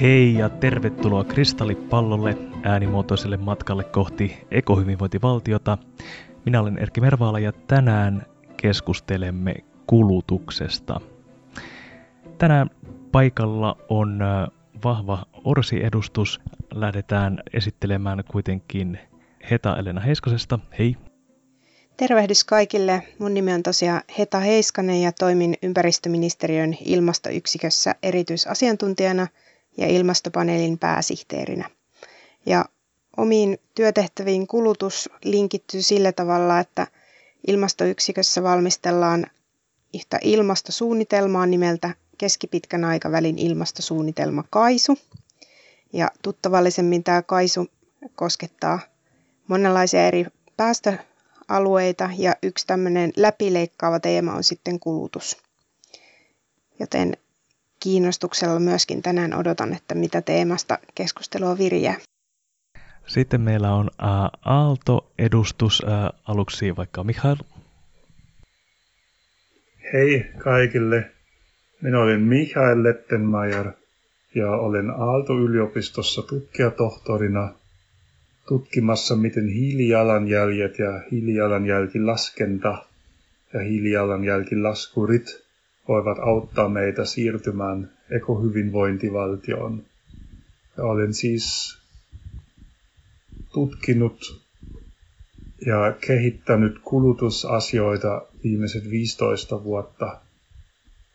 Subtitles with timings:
[0.00, 5.78] Hei ja tervetuloa Kristallipallolle äänimuotoiselle matkalle kohti ekohyvinvointivaltiota.
[6.44, 8.26] Minä olen Erkki Mervaala ja tänään
[8.56, 9.54] keskustelemme
[9.86, 11.00] kulutuksesta.
[12.38, 12.70] Tänään
[13.12, 14.20] paikalla on
[14.84, 16.40] vahva Orsi-edustus.
[16.74, 18.98] Lähdetään esittelemään kuitenkin
[19.50, 20.58] Heta Elena Heiskasesta.
[20.78, 20.96] Hei.
[21.96, 23.02] Tervehdys kaikille.
[23.18, 29.26] Mun nimi on tosiaan Heta Heiskanen ja toimin ympäristöministeriön ilmastoyksikössä erityisasiantuntijana
[29.80, 31.70] ja ilmastopaneelin pääsihteerinä.
[32.46, 32.64] Ja
[33.16, 36.86] omiin työtehtäviin kulutus linkittyy sillä tavalla, että
[37.46, 39.26] ilmastoyksikössä valmistellaan
[39.94, 44.98] yhtä ilmastosuunnitelmaa nimeltä keskipitkän aikavälin ilmastosuunnitelma KAISU.
[45.92, 47.66] Ja tuttavallisemmin tämä KAISU
[48.14, 48.78] koskettaa
[49.48, 55.36] monenlaisia eri päästöalueita ja yksi tämmöinen läpileikkaava teema on sitten kulutus.
[56.80, 57.16] Joten
[57.80, 61.96] kiinnostuksella myöskin tänään odotan, että mitä teemasta keskustelua virjää.
[63.06, 63.90] Sitten meillä on
[64.44, 65.82] Aalto-edustus
[66.24, 67.36] aluksi vaikka Mihail.
[69.92, 71.10] Hei kaikille.
[71.82, 73.72] Minä olen Mihail Lettenmeier
[74.34, 77.54] ja olen Aalto-yliopistossa tutkijatohtorina
[78.48, 82.86] tutkimassa, miten hiilijalanjäljet ja hiilijalanjälkilaskenta
[83.52, 85.49] ja hiilijalanjälkilaskurit
[85.90, 89.82] voivat auttaa meitä siirtymään ekohyvinvointivaltioon.
[90.76, 91.78] Ja olen siis
[93.52, 94.46] tutkinut
[95.66, 100.20] ja kehittänyt kulutusasioita viimeiset 15 vuotta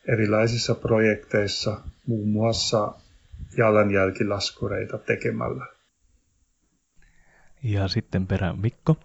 [0.08, 2.94] erilaisissa projekteissa, muun muassa
[3.58, 5.66] jalanjälkilaskureita tekemällä.
[7.64, 8.98] Ja sitten perään Mikko.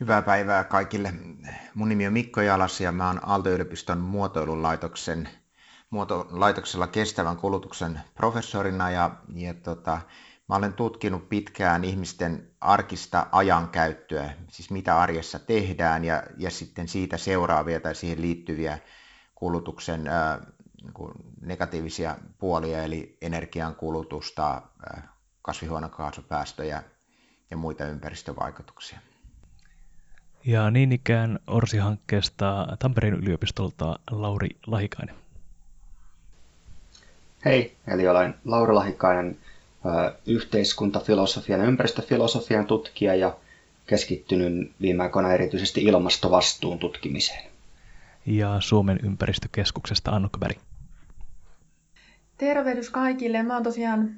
[0.00, 1.14] Hyvää päivää kaikille.
[1.74, 5.28] Mun nimi on Mikko Jalas ja mä oon Aalto-yliopiston muotoilulaitoksen
[5.90, 10.00] muotolaitoksella kestävän kulutuksen professorina ja, ja tota,
[10.48, 17.16] mä olen tutkinut pitkään ihmisten arkista ajankäyttöä, siis mitä arjessa tehdään ja, ja sitten siitä
[17.16, 18.78] seuraavia tai siihen liittyviä
[19.34, 20.40] kulutuksen ää,
[20.82, 25.08] niin negatiivisia puolia, eli energian kulutusta, ää,
[25.42, 26.82] kasvihuonekaasupäästöjä
[27.50, 28.98] ja muita ympäristövaikutuksia.
[30.44, 35.14] Ja niin ikään Orsi-hankkeesta Tampereen yliopistolta Lauri Lahikainen.
[37.44, 39.38] Hei, eli olen Lauri Lahikainen,
[40.26, 43.36] yhteiskuntafilosofian ja ympäristöfilosofian tutkija ja
[43.86, 47.50] keskittynyt viime aikoina erityisesti ilmastovastuun tutkimiseen.
[48.26, 50.58] Ja Suomen ympäristökeskuksesta Annukka Berg.
[52.40, 53.42] Tervehdys kaikille.
[53.42, 54.10] Mä oon tosiaan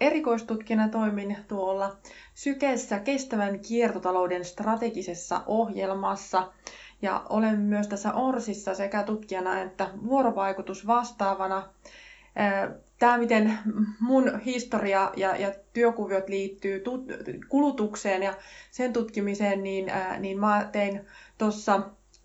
[0.00, 1.96] erikoistutkijana toimin tuolla
[2.34, 6.52] Sykessä kestävän kiertotalouden strategisessa ohjelmassa
[7.02, 11.68] ja olen myös tässä Orsissa sekä tutkijana että vuorovaikutusvastaavana.
[12.98, 13.58] Tämä, miten
[14.00, 17.04] mun historia ja, ja työkuviot liittyy tut,
[17.48, 18.34] kulutukseen ja
[18.70, 21.00] sen tutkimiseen, niin, niin mä tein
[21.38, 21.80] tuossa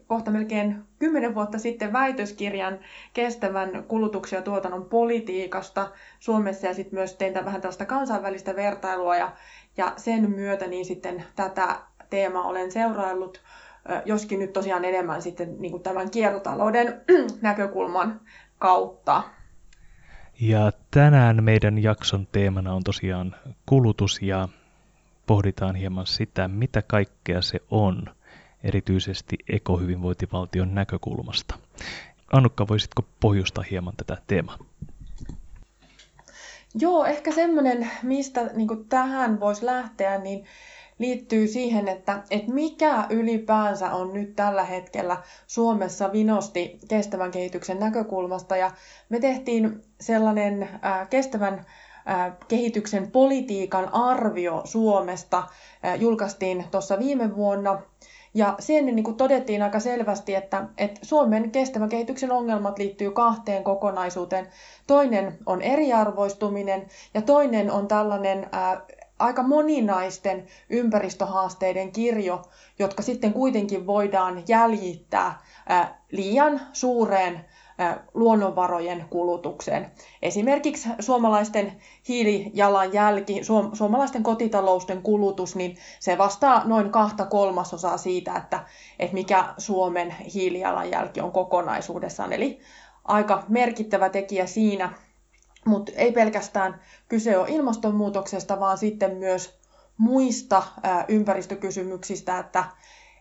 [0.08, 2.80] kohta melkein kymmenen vuotta sitten väitöskirjan
[3.14, 9.32] kestävän kulutuksen ja tuotannon politiikasta Suomessa ja sitten myös tein vähän tällaista kansainvälistä vertailua ja,
[9.78, 11.80] ja sen myötä niin sitten tätä
[12.10, 13.42] teemaa olen seuraillut,
[14.06, 17.02] joskin nyt tosiaan enemmän sitten niin kuin tämän kiertotalouden
[17.42, 18.22] näkökulman
[18.60, 19.24] kautta.
[20.42, 23.36] Ja tänään meidän jakson teemana on tosiaan
[23.66, 24.50] kulutus ja
[25.28, 28.06] pohditaan hieman sitä, mitä kaikkea se on–
[28.66, 31.56] erityisesti ekohyvinvointivaltion näkökulmasta.
[32.34, 34.58] Annukka, voisitko pohjustaa hieman tätä teemaa?
[36.76, 40.46] Joo, ehkä semmoinen, mistä niin tähän voisi lähteä, niin
[41.00, 48.58] liittyy siihen, että, että mikä ylipäänsä on nyt tällä hetkellä Suomessa vinosti kestävän kehityksen näkökulmasta.
[48.58, 48.72] Ja
[49.10, 51.54] me tehtiin sellainen äh, kestävän
[52.10, 55.38] äh, kehityksen politiikan arvio Suomesta,
[55.86, 57.82] äh, julkaistiin tuossa viime vuonna
[58.36, 63.64] ja siinä niin kuin todettiin aika selvästi, että, että Suomen kestävän kehityksen ongelmat liittyy kahteen
[63.64, 64.48] kokonaisuuteen.
[64.88, 68.82] Toinen on eriarvoistuminen ja toinen on tällainen ää,
[69.20, 72.42] aika moninaisten ympäristöhaasteiden kirjo,
[72.80, 77.46] jotka sitten kuitenkin voidaan jäljittää ää, liian suureen
[78.14, 79.92] luonnonvarojen kulutukseen.
[80.22, 83.42] Esimerkiksi suomalaisten hiilijalanjälki,
[83.74, 88.64] suomalaisten kotitalousten kulutus, niin se vastaa noin kahta kolmasosaa siitä, että,
[89.00, 92.34] että mikä Suomen hiilijalanjälki on kokonaisuudessaan.
[92.34, 92.60] Eli
[93.04, 94.90] aika merkittävä tekijä siinä,
[95.66, 99.60] mutta ei pelkästään kyse ole ilmastonmuutoksesta, vaan sitten myös
[99.98, 100.64] muista
[101.08, 102.64] ympäristökysymyksistä, että,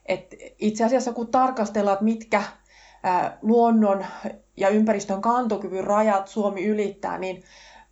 [0.07, 2.43] että itse asiassa kun tarkastellaan, että mitkä
[3.43, 4.05] luonnon
[4.57, 7.43] ja ympäristön kantokyvyn rajat Suomi ylittää, niin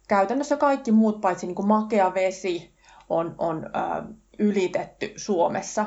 [0.08, 2.74] käytännössä kaikki muut paitsi niin kuin makea vesi
[3.08, 4.02] on, on ö,
[4.38, 5.86] ylitetty Suomessa.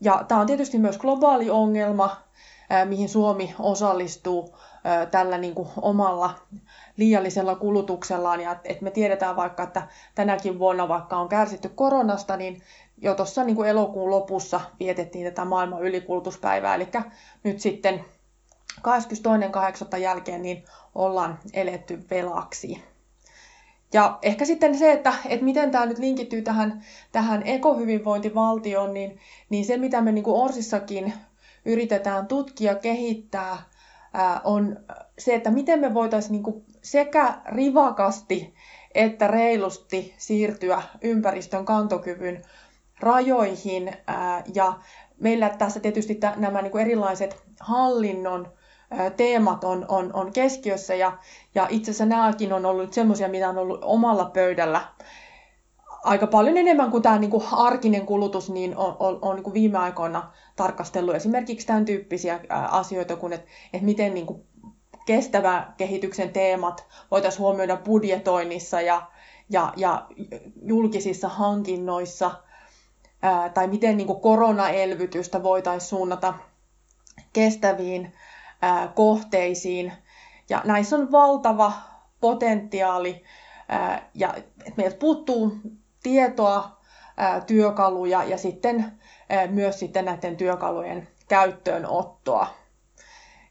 [0.00, 2.16] Ja tämä on tietysti myös globaali ongelma,
[2.84, 4.56] mihin Suomi osallistuu
[5.10, 6.34] tällä niin kuin omalla
[6.96, 8.40] liiallisella kulutuksellaan.
[8.40, 12.62] Ja että me tiedetään vaikka, että tänäkin vuonna, vaikka on kärsitty koronasta, niin
[12.98, 16.74] jo tuossa niin elokuun lopussa vietettiin tätä maailman ylikulutuspäivää.
[16.74, 16.88] Eli
[17.44, 18.04] nyt sitten
[19.92, 19.98] 22.8.
[19.98, 20.64] jälkeen niin
[20.94, 22.82] ollaan eletty velaksi.
[23.92, 29.18] Ja ehkä sitten se, että, että miten tämä nyt linkittyy tähän, tähän ekohyvinvointivaltioon, niin,
[29.50, 31.12] niin se mitä me niin kuin Orsissakin
[31.64, 33.56] yritetään tutkia, kehittää,
[34.14, 34.76] ää, on
[35.18, 38.54] se, että miten me voitaisiin niin kuin sekä rivakasti
[38.94, 42.42] että reilusti siirtyä ympäristön kantokyvyn
[43.00, 43.92] rajoihin.
[44.54, 44.72] Ja
[45.20, 48.52] meillä tässä tietysti nämä niin kuin erilaiset hallinnon
[49.16, 51.18] teemat on, on, on keskiössä ja,
[51.54, 54.80] ja itse asiassa nämäkin on ollut semmoisia, mitä on ollut omalla pöydällä
[56.04, 59.54] aika paljon enemmän kuin tämä niin kuin arkinen kulutus, niin on, on, on niin kuin
[59.54, 62.40] viime aikoina tarkastellut esimerkiksi tämän tyyppisiä
[62.70, 64.42] asioita kuin, että, että miten niin kuin
[65.06, 69.02] kestävä kehityksen teemat voitaisiin huomioida budjetoinnissa ja,
[69.50, 70.06] ja, ja
[70.62, 72.30] julkisissa hankinnoissa,
[73.54, 76.34] tai miten niin kuin koronaelvytystä voitaisiin suunnata
[77.32, 78.12] kestäviin
[78.94, 79.92] kohteisiin.
[80.48, 81.72] Ja näissä on valtava
[82.20, 83.24] potentiaali
[84.14, 84.34] ja
[84.76, 85.56] meiltä puuttuu
[86.02, 86.78] tietoa,
[87.46, 88.92] työkaluja ja sitten
[89.50, 92.54] myös sitten näiden työkalujen käyttöönottoa.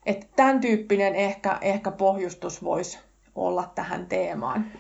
[0.06, 3.00] Et tämän tyyppinen ehkä, ehkä pohjustus voisi
[3.36, 4.71] olla tähän teemaan.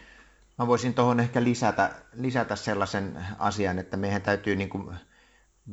[0.57, 4.95] Mä voisin tuohon ehkä lisätä, lisätä sellaisen asian, että meidän täytyy niin kuin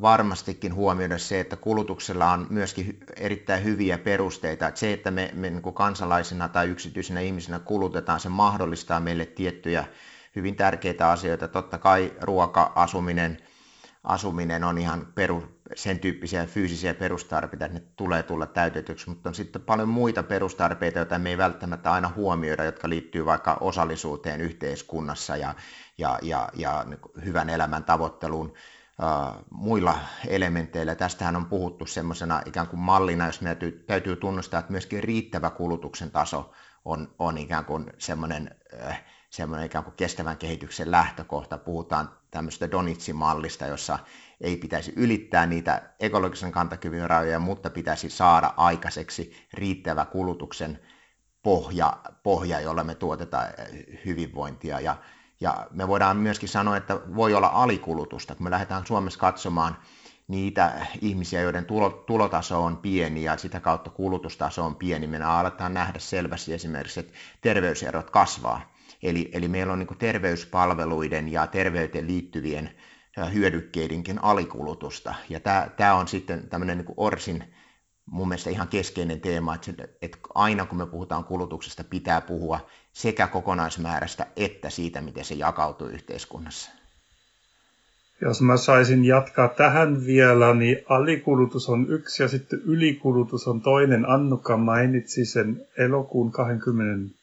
[0.01, 4.69] varmastikin huomioida se, että kulutuksella on myöskin erittäin hyviä perusteita.
[4.69, 9.27] Että se, että me, me niin kuin kansalaisina tai yksityisinä ihmisinä kulutetaan, se mahdollistaa meille
[9.27, 9.85] tiettyjä
[10.37, 11.49] hyvin tärkeitä asioita.
[11.49, 13.39] Totta kai ruoka, asuminen,
[14.05, 15.43] asuminen on ihan peru,
[15.75, 20.99] sen tyyppisiä fyysisiä perustarpeita, että ne tulee tulla täytetyksi, mutta on sitten paljon muita perustarpeita,
[20.99, 25.55] joita me ei välttämättä aina huomioida, jotka liittyy vaikka osallisuuteen yhteiskunnassa ja,
[25.99, 26.87] ja, ja, ja
[27.25, 28.55] hyvän elämän tavoitteluun
[29.51, 30.95] muilla elementeillä.
[30.95, 36.11] Tästähän on puhuttu semmoisena ikään kuin mallina, jos meidän täytyy, tunnustaa, että myöskin riittävä kulutuksen
[36.11, 36.53] taso
[36.85, 38.51] on, on ikään kuin semmoinen,
[39.31, 41.59] semmoinen ikään kuin kestävän kehityksen lähtökohta.
[41.59, 43.99] Puhutaan tämmöistä Donitsin mallista, jossa
[44.41, 50.81] ei pitäisi ylittää niitä ekologisen kantakyvyn rajoja, mutta pitäisi saada aikaiseksi riittävä kulutuksen
[51.43, 53.49] pohja, pohja jolla me tuotetaan
[54.05, 54.81] hyvinvointia.
[54.81, 54.97] Ja,
[55.45, 59.77] ja me voidaan myöskin sanoa, että voi olla alikulutusta, kun me lähdetään Suomessa katsomaan
[60.29, 65.75] niitä ihmisiä, joiden tulo, tulotaso on pieni ja sitä kautta kulutustaso on pieni, me aletaan
[65.75, 68.75] nähdä selvästi esimerkiksi, että terveyserot kasvaa.
[69.03, 72.71] Eli, eli meillä on niin terveyspalveluiden ja terveyteen liittyvien
[73.33, 75.15] hyödykkeidenkin alikulutusta.
[75.29, 77.55] Ja tämä, tämä on sitten tämmöinen niin Orsin
[78.07, 82.61] mun mielestä ihan keskeinen teema, että, että aina kun me puhutaan kulutuksesta, pitää puhua
[82.93, 86.71] sekä kokonaismäärästä että siitä, miten se jakautuu yhteiskunnassa.
[88.21, 94.09] Jos mä saisin jatkaa tähän vielä, niin alikulutus on yksi ja sitten ylikulutus on toinen.
[94.09, 97.15] Annukka mainitsi sen elokuun 20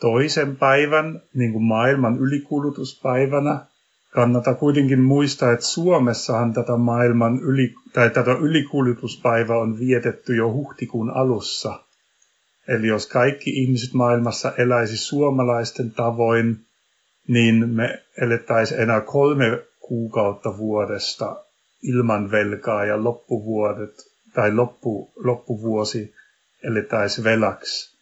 [0.00, 3.66] toisen päivän niin kuin maailman ylikulutuspäivänä.
[4.10, 11.10] Kannattaa kuitenkin muistaa, että Suomessahan tätä maailman yli, tai tätä ylikulutuspäivää on vietetty jo huhtikuun
[11.10, 11.80] alussa.
[12.68, 16.66] Eli jos kaikki ihmiset maailmassa eläisi suomalaisten tavoin,
[17.28, 21.44] niin me elettäisiin enää kolme kuukautta vuodesta
[21.82, 23.94] ilman velkaa ja loppuvuodet
[24.34, 26.14] tai loppu, loppuvuosi
[26.62, 27.99] elettäisiin velaksi.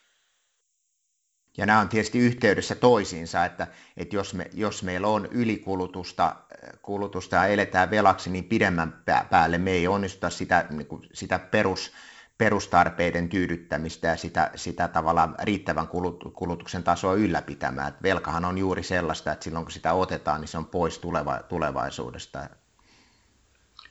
[1.58, 6.36] Ja nämä on tietysti yhteydessä toisiinsa, että, että jos, me, jos meillä on ylikulutusta
[6.82, 11.92] kulutusta ja eletään velaksi, niin pidemmän päälle me ei onnistuta sitä, niin kuin, sitä perus,
[12.38, 15.88] perustarpeiden tyydyttämistä ja sitä, sitä tavallaan riittävän
[16.34, 17.88] kulutuksen tasoa ylläpitämään.
[17.88, 21.38] Et velkahan on juuri sellaista, että silloin kun sitä otetaan, niin se on pois tuleva,
[21.48, 22.48] tulevaisuudesta.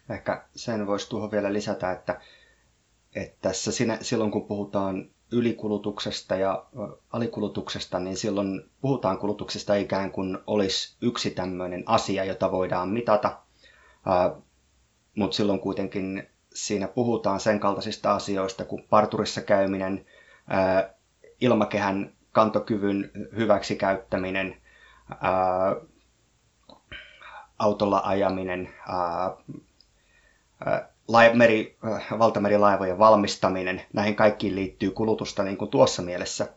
[0.09, 2.21] Ehkä sen voisi tuohon vielä lisätä, että,
[3.15, 6.65] että tässä sinä, silloin kun puhutaan ylikulutuksesta ja
[7.11, 13.37] alikulutuksesta, niin silloin puhutaan kulutuksesta ikään kuin olisi yksi tämmöinen asia, jota voidaan mitata,
[15.15, 20.05] mutta silloin kuitenkin siinä puhutaan sen kaltaisista asioista kuin parturissa käyminen,
[21.41, 24.57] ilmakehän kantokyvyn hyväksikäyttäminen,
[27.59, 28.73] autolla ajaminen,
[31.33, 36.47] meri, äh, valtamerilaivojen valmistaminen, näihin kaikkiin liittyy kulutusta niin kuin tuossa mielessä.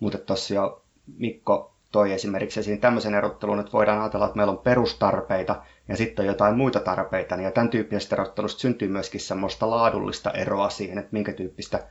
[0.00, 0.82] Mutta tuossa jo
[1.18, 6.22] Mikko toi esimerkiksi esiin tämmöisen erottelun, että voidaan ajatella, että meillä on perustarpeita ja sitten
[6.22, 10.98] on jotain muita tarpeita, niin ja tämän tyyppisestä erottelusta syntyy myöskin semmoista laadullista eroa siihen,
[10.98, 11.86] että minkä tyyppistä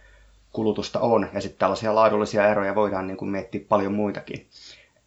[0.51, 4.47] kulutusta on, ja sitten tällaisia laadullisia eroja voidaan niin kuin miettiä paljon muitakin.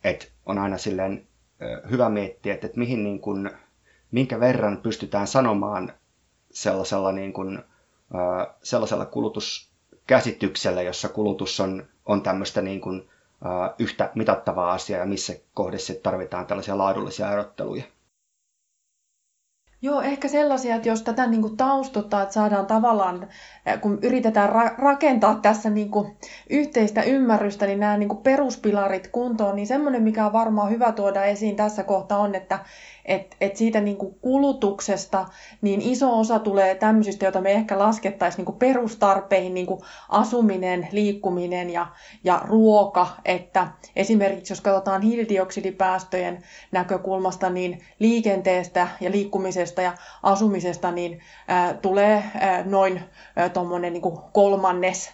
[0.04, 1.26] Et on aina silleen
[1.90, 3.50] hyvä miettiä, että, että mihin niin kuin,
[4.10, 5.92] minkä verran pystytään sanomaan
[6.52, 7.62] sellaisella, niin kuin,
[8.62, 13.08] sellaisella kulutuskäsityksellä, jossa kulutus on, on tämmöistä niin kuin,
[13.78, 17.84] yhtä mitattavaa asiaa ja missä kohdassa tarvitaan tällaisia laadullisia erotteluja.
[19.84, 23.28] Joo, ehkä sellaisia, että jos tätä niin kuin taustuttaa, että saadaan tavallaan,
[23.80, 26.16] kun yritetään ra- rakentaa tässä niin kuin
[26.50, 31.24] yhteistä ymmärrystä, niin nämä niin kuin peruspilarit kuntoon, niin semmoinen, mikä on varmaan hyvä tuoda
[31.24, 32.58] esiin tässä kohtaa on, että
[33.04, 35.26] että et siitä niin kuin kulutuksesta
[35.60, 41.70] niin iso osa tulee tämmöisistä, joita me ehkä laskettaisiin niin perustarpeihin, niin kuin asuminen, liikkuminen
[41.70, 41.86] ja,
[42.24, 43.06] ja ruoka.
[43.24, 46.42] Että esimerkiksi jos katsotaan hiilidioksidipäästöjen
[46.72, 49.92] näkökulmasta, niin liikenteestä ja liikkumisesta ja
[50.22, 53.00] asumisesta niin ää, tulee ää, noin
[53.36, 53.50] ää,
[53.90, 55.10] niin kolmannes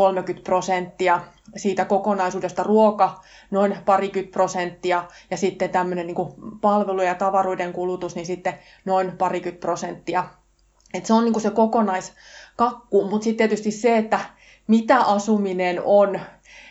[0.00, 1.20] 30 prosenttia
[1.56, 6.16] siitä kokonaisuudesta ruoka noin parikymmentä prosenttia ja sitten tämmöinen niin
[6.60, 8.54] palvelu- ja tavaroiden kulutus niin sitten
[8.84, 10.24] noin parikymmentä prosenttia.
[10.94, 14.20] Et se on niin se kokonaiskakku, mutta sitten tietysti se, että
[14.66, 16.20] mitä asuminen on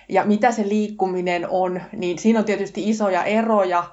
[0.10, 3.84] ja mitä se liikkuminen on, niin siinä on tietysti isoja eroja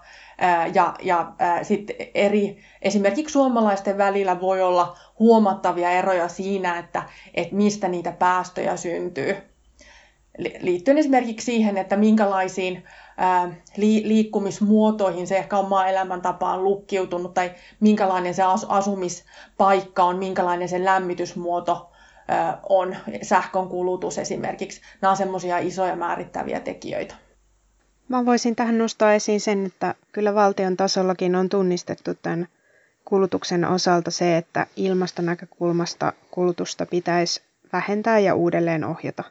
[0.75, 7.03] ja, ja sitten eri, esimerkiksi suomalaisten välillä voi olla huomattavia eroja siinä, että,
[7.35, 9.37] että mistä niitä päästöjä syntyy.
[10.61, 12.85] Liittyen esimerkiksi siihen, että minkälaisiin
[14.05, 21.91] liikkumismuotoihin se ehkä omaa elämäntapaan lukkiutunut tai minkälainen se asumispaikka on, minkälainen se lämmitysmuoto
[22.69, 24.81] on, sähkön kulutus esimerkiksi.
[25.01, 27.15] Nämä on semmoisia isoja määrittäviä tekijöitä.
[28.09, 32.49] Mä voisin tähän nostaa esiin sen, että kyllä valtion tasollakin on tunnistettu tämän
[33.07, 39.25] kulutuksen osalta se, että ilmastonäkökulmasta kulutusta pitäisi vähentää ja uudelleen ohjata.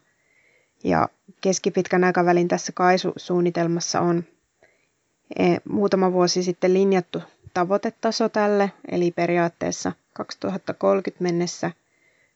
[0.84, 1.10] Ja
[1.42, 4.24] keskipitkän aikavälin tässä kaisusuunnitelmassa on
[5.40, 7.22] e, muutama vuosi sitten linjattu
[7.54, 11.72] tavoitetaso tälle, eli periaatteessa 2030 mennessä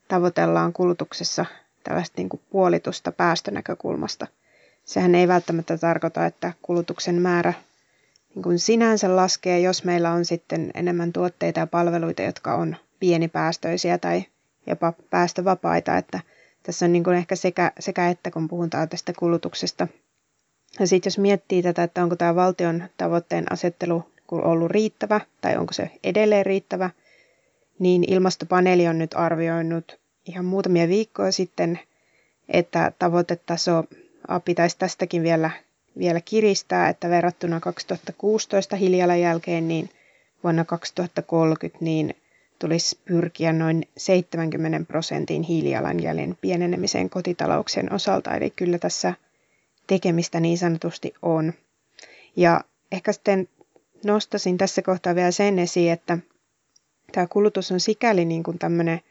[0.07, 1.45] tavoitellaan kulutuksessa
[1.83, 4.27] tällaista niin kuin puolitusta päästönäkökulmasta–
[4.89, 7.53] sehän ei välttämättä tarkoita, että kulutuksen määrä
[8.35, 13.97] niin kuin sinänsä laskee, jos meillä on sitten enemmän tuotteita ja palveluita, jotka on pienipäästöisiä
[13.97, 14.23] tai
[14.67, 16.19] jopa päästövapaita, että
[16.63, 19.87] tässä on niin kuin ehkä sekä, sekä että, kun puhutaan tästä kulutuksesta.
[20.79, 25.73] Ja sitten jos miettii tätä, että onko tämä valtion tavoitteen asettelu ollut riittävä tai onko
[25.73, 26.89] se edelleen riittävä,
[27.79, 31.79] niin ilmastopaneeli on nyt arvioinut ihan muutamia viikkoja sitten,
[32.49, 33.83] että tavoitetaso
[34.45, 35.51] pitäisi tästäkin vielä,
[35.99, 39.89] vielä kiristää, että verrattuna 2016 hiilijalanjälkeen, niin
[40.43, 42.15] vuonna 2030 niin
[42.59, 48.35] tulisi pyrkiä noin 70 prosentin hiilijalanjäljen pienenemiseen kotitalouksien osalta.
[48.35, 49.13] Eli kyllä tässä
[49.87, 51.53] tekemistä niin sanotusti on.
[52.35, 53.47] Ja ehkä sitten
[54.05, 56.17] nostasin tässä kohtaa vielä sen esiin, että
[57.11, 59.01] tämä kulutus on sikäli niin kuin tämmöinen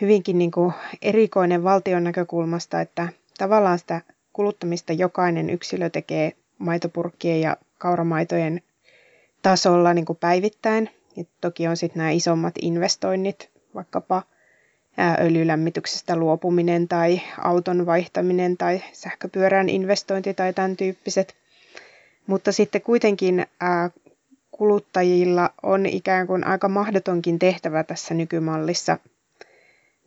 [0.00, 0.72] hyvinkin niin kuin
[1.02, 3.08] erikoinen valtion näkökulmasta, että
[3.38, 4.00] tavallaan sitä
[4.32, 8.62] kuluttamista jokainen yksilö tekee maitopurkkien ja kauramaitojen
[9.42, 10.90] tasolla niin kuin päivittäin.
[11.16, 14.22] Ja toki on sitten nämä isommat investoinnit, vaikkapa
[15.20, 21.34] öljylämmityksestä luopuminen tai auton vaihtaminen tai sähköpyörän investointi tai tämän tyyppiset.
[22.26, 23.46] Mutta sitten kuitenkin
[24.50, 28.98] kuluttajilla on ikään kuin aika mahdotonkin tehtävä tässä nykymallissa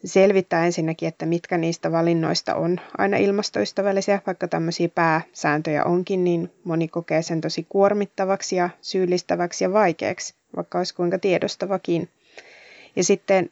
[0.06, 6.88] selvittää ensinnäkin, että mitkä niistä valinnoista on aina ilmastoystävällisiä, vaikka tämmöisiä pääsääntöjä onkin, niin moni
[6.88, 12.10] kokee sen tosi kuormittavaksi ja syyllistäväksi ja vaikeaksi, vaikka olisi kuinka tiedostavakin.
[12.96, 13.50] Ja sitten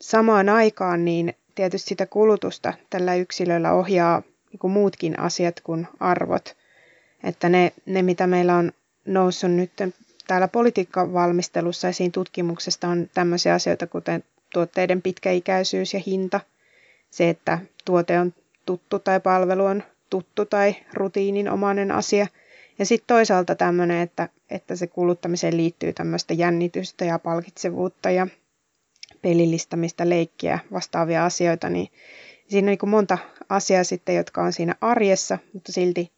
[0.00, 6.56] samaan aikaan niin tietysti sitä kulutusta tällä yksilöllä ohjaa niin kuin muutkin asiat kuin arvot.
[7.24, 8.72] Että ne, ne, mitä meillä on
[9.06, 9.70] noussut nyt
[10.26, 16.40] täällä politiikkavalmistelussa esiin tutkimuksesta on tämmöisiä asioita, kuten tuotteiden pitkäikäisyys ja hinta,
[17.10, 18.34] se, että tuote on
[18.66, 22.26] tuttu tai palvelu on tuttu tai rutiininomainen asia.
[22.78, 28.26] Ja sitten toisaalta tämmöinen, että, että se kuluttamiseen liittyy tämmöistä jännitystä ja palkitsevuutta ja
[29.22, 31.88] pelillistämistä, leikkiä, vastaavia asioita, niin
[32.48, 36.12] siinä on niin monta asiaa sitten, jotka on siinä arjessa, mutta silti,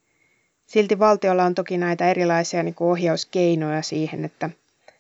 [0.67, 4.51] silti valtiolla on toki näitä erilaisia niin ohjauskeinoja siihen, että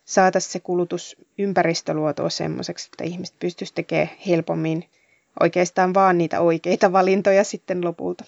[0.04, 4.88] saataisiin se kulutusympäristö luotua semmoiseksi, että ihmiset pystyisivät tekemään helpommin
[5.40, 8.24] oikeastaan vaan niitä oikeita valintoja sitten lopulta.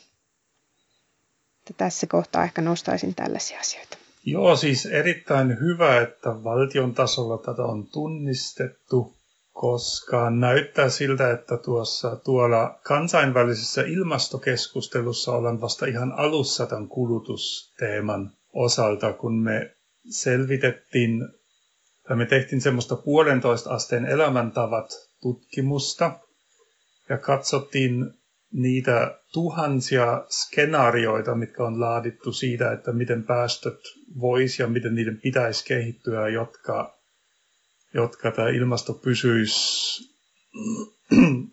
[1.58, 3.98] Että tässä kohtaa ehkä nostaisin tällaisia asioita.
[4.26, 9.14] Joo, siis erittäin hyvä, että valtion tasolla tätä on tunnistettu,
[9.52, 19.12] koska näyttää siltä, että tuossa tuolla kansainvälisessä ilmastokeskustelussa ollaan vasta ihan alussa tämän kulutusteeman osalta,
[19.12, 19.76] kun me
[20.10, 21.28] selvitettiin,
[22.08, 24.86] tai me tehtiin semmoista puolentoista asteen elämäntavat
[25.20, 26.20] tutkimusta,
[27.08, 28.14] ja katsottiin
[28.52, 33.80] niitä tuhansia skenaarioita, mitkä on laadittu siitä, että miten päästöt
[34.20, 36.98] vois ja miten niiden pitäisi kehittyä, jotka,
[37.94, 40.14] jotka tämä ilmasto pysyisi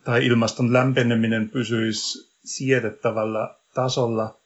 [0.05, 4.37] tai ilmaston lämpeneminen pysyisi siedettävällä tasolla,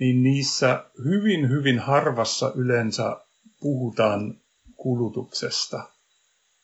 [0.00, 3.16] niin niissä hyvin, hyvin harvassa yleensä
[3.60, 4.34] puhutaan
[4.76, 5.88] kulutuksesta.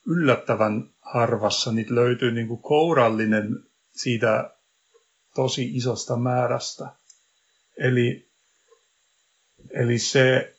[0.06, 3.48] Yllättävän harvassa niitä löytyy niin kuin kourallinen
[3.90, 4.50] siitä
[5.34, 6.88] tosi isosta määrästä.
[7.78, 8.28] Eli,
[9.70, 10.54] eli se,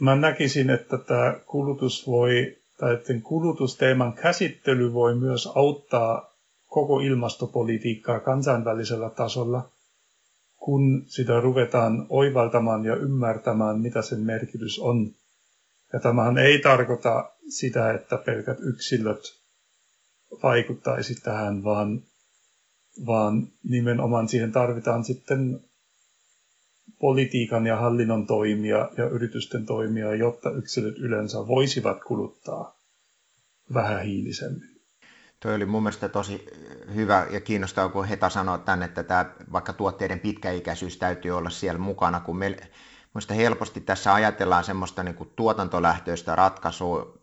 [0.00, 6.30] mä näkisin, että tämä kulutus voi, tai että kulutusteeman käsittely voi myös auttaa
[6.66, 9.68] koko ilmastopolitiikkaa kansainvälisellä tasolla,
[10.56, 15.10] kun sitä ruvetaan oivaltamaan ja ymmärtämään, mitä sen merkitys on.
[15.92, 19.40] Ja tämähän ei tarkoita sitä, että pelkät yksilöt
[20.42, 22.02] vaikuttaisi tähän, vaan
[23.06, 25.60] vaan nimenomaan siihen tarvitaan sitten
[27.00, 32.76] politiikan ja hallinnon toimia ja yritysten toimia, jotta yksilöt yleensä voisivat kuluttaa
[33.74, 34.80] vähähiilisemmin.
[35.40, 36.46] Tuo oli mun mielestä tosi
[36.94, 41.78] hyvä ja kiinnostavaa, kun Heta sanoi tänne, että tämä, vaikka tuotteiden pitkäikäisyys täytyy olla siellä
[41.78, 42.56] mukana, kun me
[43.14, 47.18] Mielestäni helposti tässä ajatellaan semmoista niin kuin tuotantolähtöistä ratkaisua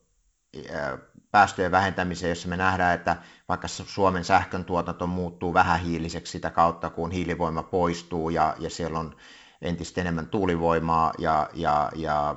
[1.31, 3.15] päästöjen vähentämiseen, jossa me nähdään, että
[3.49, 9.15] vaikka Suomen sähkön tuotanto muuttuu vähähiiliseksi sitä kautta, kun hiilivoima poistuu ja, ja siellä on
[9.61, 12.35] entistä enemmän tuulivoimaa ja, ja, ja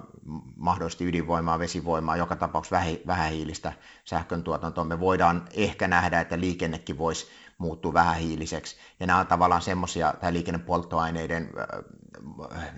[0.57, 3.73] mahdollisesti ydinvoimaa, vesivoimaa, joka tapauksessa vähähiilistä
[4.05, 4.85] sähkön tuotantoa.
[4.85, 7.27] Me voidaan ehkä nähdä, että liikennekin voisi
[7.59, 8.77] muuttua vähähiiliseksi.
[9.01, 11.51] Ja nämä on tavallaan semmoisia, tai liikennepolttoaineiden,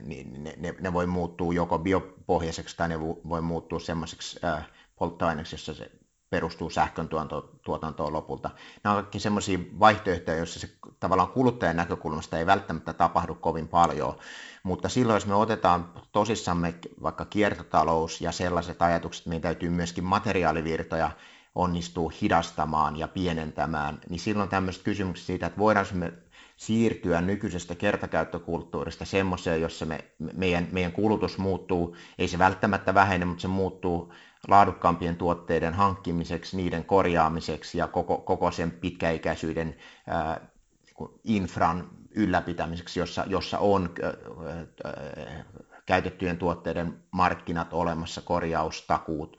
[0.03, 4.41] niin ne, ne, ne voi muuttua joko biopohjaiseksi tai ne voi muuttua semmoiseksi
[4.97, 5.91] polttoaineeksi, jossa se
[6.31, 7.09] perustuu sähkön
[7.65, 8.51] tuotantoon lopulta.
[8.85, 10.69] Nämä on kaikki sellaisia vaihtoehtoja, joissa se
[11.01, 14.19] tavallaan kuluttajan näkökulmasta ei välttämättä tapahdu kovin paljon,
[14.63, 21.11] mutta silloin jos me otetaan tosissamme vaikka kiertotalous ja sellaiset ajatukset, meidän täytyy myöskin materiaalivirtoja
[21.55, 26.13] onnistuu hidastamaan ja pienentämään, niin silloin tämmöiset kysymykset siitä, että voidaanko me
[26.57, 30.05] siirtyä nykyisestä kertakäyttökulttuurista semmoiseen, jossa me,
[30.37, 34.13] meidän, meidän kulutus muuttuu, ei se välttämättä vähene, mutta se muuttuu
[34.49, 40.41] laadukkaampien tuotteiden hankkimiseksi, niiden korjaamiseksi ja koko, koko sen pitkäikäisyyden ää,
[41.25, 45.45] infran ylläpitämiseksi, jossa, jossa on ää,
[45.87, 49.39] käytettyjen tuotteiden markkinat olemassa, korjaustakuut,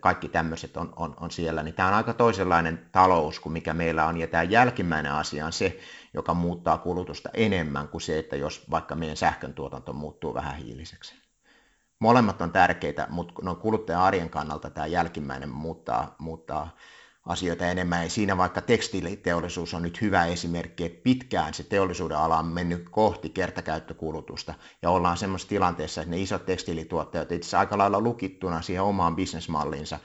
[0.00, 4.06] kaikki tämmöiset on, on, on siellä, niin tämä on aika toisenlainen talous kuin mikä meillä
[4.06, 5.78] on, ja tämä jälkimmäinen asia on se,
[6.14, 11.14] joka muuttaa kulutusta enemmän kuin se, että jos vaikka meidän sähkön tuotanto muuttuu vähän hiiliseksi.
[11.98, 16.76] Molemmat on tärkeitä, mutta no kuluttajan arjen kannalta tämä jälkimmäinen muuttaa, muuttaa
[17.26, 18.02] asioita enemmän.
[18.04, 22.88] Ja siinä vaikka tekstiiliteollisuus on nyt hyvä esimerkki, että pitkään se teollisuuden ala on mennyt
[22.90, 28.82] kohti kertakäyttökulutusta ja ollaan semmoisessa tilanteessa, että ne isot tekstiilituottajat itse aika lailla lukittuna siihen
[28.82, 29.98] omaan bisnesmalliinsa.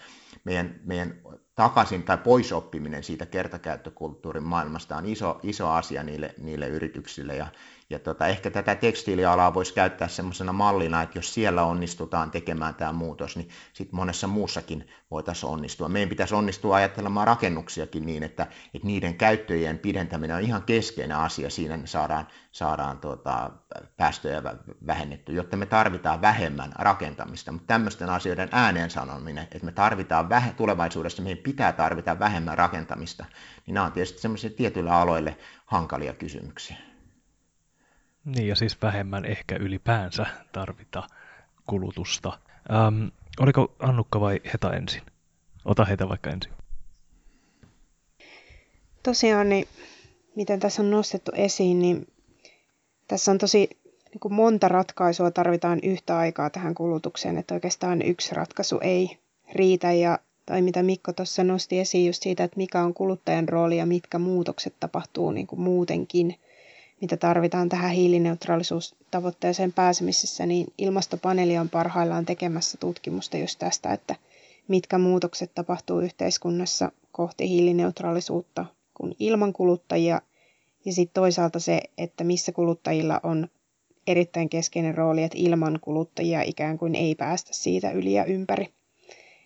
[0.44, 1.22] Meidän, meidän
[1.56, 7.36] takaisin tai poisoppiminen siitä kertakäyttökulttuurin maailmasta on iso, iso asia niille, niille yrityksille.
[7.36, 7.48] Ja,
[7.90, 12.92] ja tota, ehkä tätä tekstiilialaa voisi käyttää semmoisena mallina, että jos siellä onnistutaan tekemään tämä
[12.92, 15.90] muutos, niin sitten monessa muussakin voitaisiin onnistua.
[15.90, 21.50] Meidän pitäisi onnistua ajattelemaan rakennuksiakin niin, että, että niiden käyttöjen pidentäminen on ihan keskeinen asia
[21.50, 23.52] siinä, saadaan, saadaan tuota,
[23.98, 24.44] päästöjä
[24.88, 27.52] vähennettyä, jotta me tarvitaan vähemmän rakentamista.
[27.52, 33.26] Mutta tämmöisten asioiden ääneen sanominen, että me tarvitaan vähe, tulevaisuudessa, meidän pitää tarvita vähemmän rakentamista,
[33.66, 36.89] niin nämä on tietysti semmoisia tietyillä aloille hankalia kysymyksiä.
[38.36, 41.04] Niin ja siis vähemmän ehkä ylipäänsä tarvita
[41.66, 42.40] kulutusta.
[42.74, 43.08] Ähm,
[43.40, 45.02] oliko Annukka vai Heta ensin?
[45.66, 46.54] Ota Heta vaikka ensin.
[49.04, 49.68] Tosiaan, niin
[50.36, 52.08] miten tässä on nostettu esiin, niin
[53.08, 53.70] tässä on tosi
[54.10, 59.18] niin kuin monta ratkaisua tarvitaan yhtä aikaa tähän kulutukseen, että oikeastaan yksi ratkaisu ei
[59.54, 59.92] riitä.
[59.92, 63.86] Ja, tai mitä Mikko tuossa nosti esiin just siitä, että mikä on kuluttajan rooli ja
[63.86, 66.36] mitkä muutokset tapahtuu niin kuin muutenkin–
[67.02, 74.16] mitä tarvitaan tähän hiilineutraalisuustavoitteeseen pääsemisessä, niin ilmastopaneeli on parhaillaan tekemässä tutkimusta just tästä, että
[74.68, 80.22] mitkä muutokset tapahtuu yhteiskunnassa kohti hiilineutraalisuutta kuin ilman kuluttajia,
[80.86, 83.48] ja sitten toisaalta se, että missä kuluttajilla on
[84.08, 88.70] erittäin keskeinen rooli, että ilman kuluttajia ikään kuin ei päästä siitä yli ja ympäri.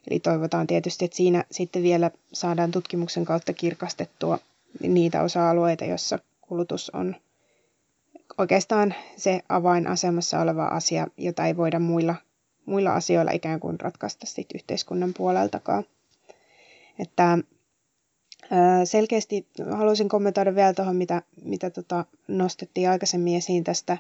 [0.10, 4.40] Eli toivotaan tietysti, että siinä sitten vielä saadaan tutkimuksen kautta kirkastettua
[4.82, 7.16] niitä osa-alueita, joissa kulutus on
[8.38, 12.16] oikeastaan se avainasemassa oleva asia, jota ei voida muilla,
[12.66, 15.84] muilla asioilla ikään kuin ratkaista sit yhteiskunnan puoleltakaan.
[17.00, 17.38] Että
[18.86, 23.98] selkeästi haluaisin kommentoida vielä tuohon, mitä, mitä tota nostettiin aikaisemmin esiin tästä,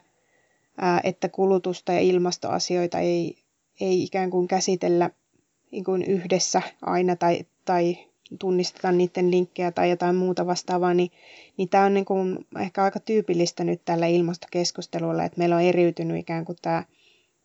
[1.03, 3.37] että kulutusta ja ilmastoasioita ei,
[3.81, 5.09] ei ikään kuin käsitellä
[5.71, 7.97] niin kuin yhdessä aina tai, tai
[8.39, 11.11] tunnisteta niiden linkkejä tai jotain muuta vastaavaa, niin,
[11.57, 16.17] niin tämä on niin kuin ehkä aika tyypillistä nyt tällä ilmastokeskustelulla, että meillä on eriytynyt
[16.17, 16.83] ikään kuin tämä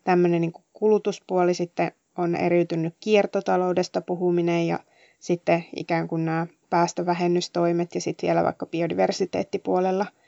[0.03, 4.79] tämmöinen niin kuin kulutuspuoli, sitten on eriytynyt kiertotaloudesta puhuminen ja
[5.19, 10.05] sitten ikään kuin nämä päästövähennystoimet ja sitten vielä vaikka biodiversiteettipuolella–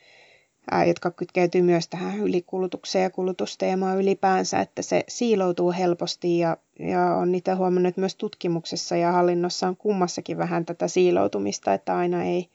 [0.88, 7.32] jotka kytkeytyy myös tähän ylikulutukseen ja kulutusteemaan ylipäänsä, että se siiloutuu helposti ja, ja on
[7.32, 12.50] niitä huomannut myös tutkimuksessa ja hallinnossa on kummassakin vähän tätä siiloutumista, että aina ei,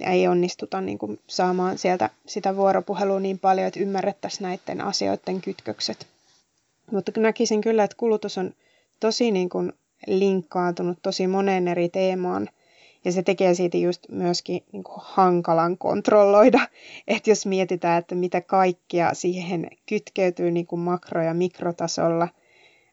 [0.00, 6.06] ei onnistuta niin kuin saamaan sieltä sitä vuoropuhelua niin paljon, että ymmärrettäisiin näiden asioiden kytkökset.
[6.90, 8.54] Mutta näkisin kyllä, että kulutus on
[9.00, 9.72] tosi niin kuin
[10.06, 12.48] linkkaantunut tosi moneen eri teemaan–
[13.04, 16.60] ja se tekee siitä just myöskin niin kuin hankalan kontrolloida.
[17.08, 22.28] Että jos mietitään, että mitä kaikkia siihen kytkeytyy niin kuin makro- ja mikrotasolla,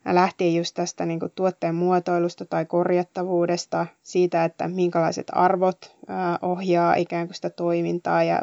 [0.05, 5.95] lähtien just tästä niin kuin tuotteen muotoilusta tai korjattavuudesta, siitä, että minkälaiset arvot
[6.41, 8.41] ohjaa ikään kuin sitä toimintaa ja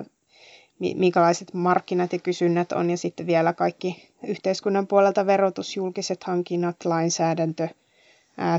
[0.79, 7.69] minkälaiset markkinat ja kysynnät on, ja sitten vielä kaikki yhteiskunnan puolelta verotus, julkiset hankinnat, lainsäädäntö–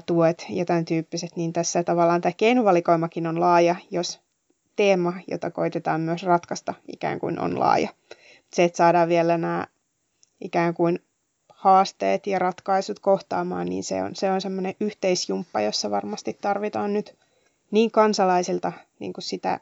[0.06, 4.20] tuet ja tämän tyyppiset, niin tässä tavallaan tämä keinovalikoimakin on laaja, jos
[4.76, 7.90] teema, jota koitetaan myös ratkaista, ikään kuin on laaja.
[8.54, 9.68] Se, että saadaan vielä nämä
[10.42, 11.00] ikään kuin
[11.50, 17.16] haasteet ja ratkaisut kohtaamaan, niin se on, se on semmoinen yhteisjumppa, jossa varmasti tarvitaan nyt
[17.72, 19.60] niin kansalaisilta niin kuin sitä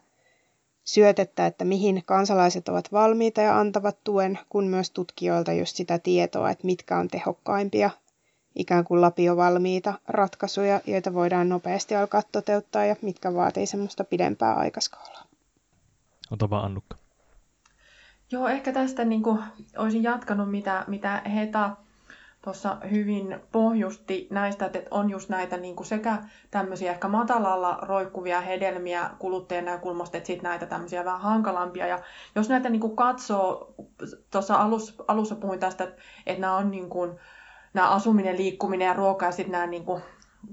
[0.84, 6.50] syötettä, että mihin kansalaiset ovat valmiita ja antavat tuen, kun myös tutkijoilta just sitä tietoa,
[6.50, 7.90] että mitkä on tehokkaimpia
[8.54, 15.24] ikään kuin lapiovalmiita ratkaisuja, joita voidaan nopeasti alkaa toteuttaa ja mitkä vaatii semmoista pidempää aikaskaalaa.
[16.30, 16.96] Ota vaan Annukka.
[18.30, 19.38] Joo, ehkä tästä niin kuin,
[19.76, 21.76] olisin jatkanut, mitä, mitä Heta
[22.44, 26.18] tuossa hyvin pohjusti näistä, että on just näitä niin kuin sekä
[26.50, 31.86] tämmöisiä ehkä matalalla roikkuvia hedelmiä kuluttajan näkökulmasta, että sitten näitä tämmöisiä vähän hankalampia.
[31.86, 31.98] Ja
[32.34, 33.74] jos näitä niin kuin katsoo,
[34.30, 35.84] tuossa alus, alussa puhuin tästä,
[36.26, 37.18] että nämä on niin kuin,
[37.74, 40.02] nämä asuminen, liikkuminen ja ruoka ja sitten nämä niin kuin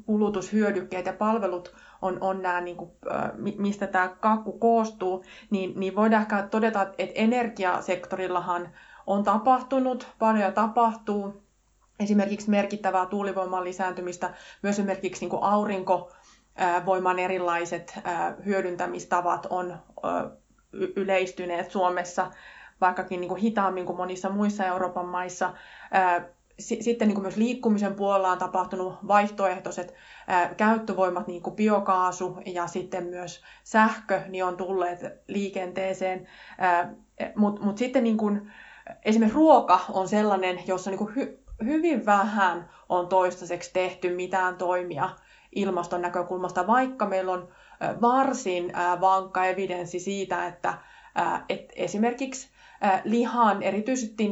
[0.05, 2.91] kulutushyödykkeet ja palvelut on, on nämä, niin kuin,
[3.57, 8.69] mistä tämä kakku koostuu, niin, niin voidaan ehkä todeta, että energiasektorillahan
[9.07, 11.43] on tapahtunut, paljon tapahtuu,
[11.99, 17.99] esimerkiksi merkittävää tuulivoiman lisääntymistä, myös esimerkiksi niin kuin aurinkovoiman erilaiset
[18.45, 19.77] hyödyntämistavat on
[20.95, 22.31] yleistyneet Suomessa,
[22.81, 25.53] vaikkakin niin kuin hitaammin kuin monissa muissa Euroopan maissa
[26.59, 29.93] sitten niin kuin myös liikkumisen puolella on tapahtunut vaihtoehtoiset
[30.27, 36.27] ää, käyttövoimat, niin kuin biokaasu ja sitten myös sähkö, niin on tulleet liikenteeseen.
[37.35, 38.51] Mutta mut sitten niin kuin,
[39.05, 45.09] esimerkiksi ruoka on sellainen, jossa niin kuin hy, hyvin vähän on toistaiseksi tehty mitään toimia
[45.55, 47.47] ilmaston näkökulmasta, vaikka meillä on
[48.01, 50.73] varsin vankka evidenssi siitä, että
[51.49, 52.49] et esimerkiksi
[53.03, 54.31] lihan, erityisesti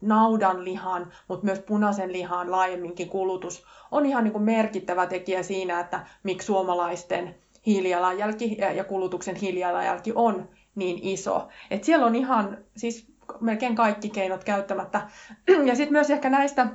[0.00, 5.80] naudan lihan, mutta myös punaisen lihan laajemminkin kulutus on ihan niin kuin merkittävä tekijä siinä,
[5.80, 7.34] että miksi suomalaisten
[7.66, 11.48] hiilijalanjälki ja kulutuksen hiilijalanjälki on niin iso.
[11.70, 15.08] Et siellä on ihan siis melkein kaikki keinot käyttämättä.
[15.68, 16.66] Ja sitten myös ehkä näistä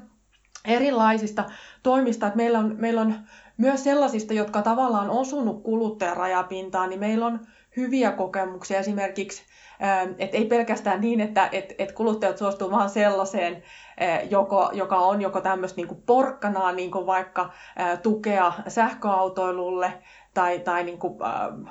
[0.65, 1.43] erilaisista
[1.83, 3.15] toimista, että meillä on, meillä on
[3.57, 7.39] myös sellaisista, jotka tavallaan osunut kuluttajan rajapintaan, niin meillä on
[7.77, 9.43] hyviä kokemuksia esimerkiksi
[10.17, 13.63] että ei pelkästään niin, että et, et kuluttajat suostuu vaan sellaiseen,
[14.29, 17.49] joko, joka on joko tämmöistä niin porkkanaa, niin vaikka
[18.03, 19.93] tukea sähköautoilulle
[20.33, 21.13] tai, tai niin kuin,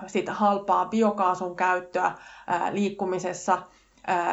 [0.06, 2.12] sitä halpaa biokaasun käyttöä
[2.72, 3.58] liikkumisessa–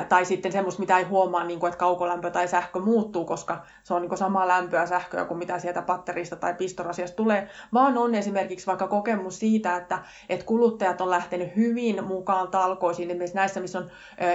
[0.10, 3.93] tai sitten semmoista, mitä ei huomaa, niin kuin, että kaukolämpö tai sähkö muuttuu, koska se
[3.93, 8.15] on niin kuin samaa lämpöä sähköä kuin mitä sieltä patterista tai pistorasiasta tulee, vaan on
[8.15, 13.79] esimerkiksi vaikka kokemus siitä, että, että kuluttajat on lähtenyt hyvin mukaan talkoisiin, esimerkiksi näissä, missä
[13.79, 13.89] on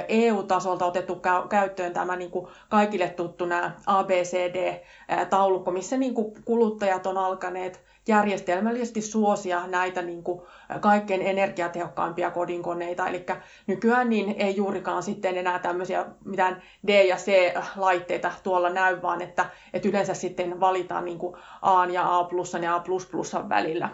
[0.09, 7.19] EU-tasolta otettu käyttöön tämä niin kuin kaikille tuttu nämä ABCD-taulukko, missä niin kuin kuluttajat on
[7.19, 10.43] alkaneet järjestelmällisesti suosia näitä niin kuin
[10.81, 13.09] kaikkein energiatehokkaimpia kodinkoneita.
[13.09, 13.27] Eli
[13.67, 19.47] nykyään niin ei juurikaan sitten enää tämmöisiä mitään D- ja C-laitteita tuolla näy, vaan että,
[19.73, 22.29] että yleensä sitten valitaan niin kuin A ja A
[22.63, 23.89] ja A välillä.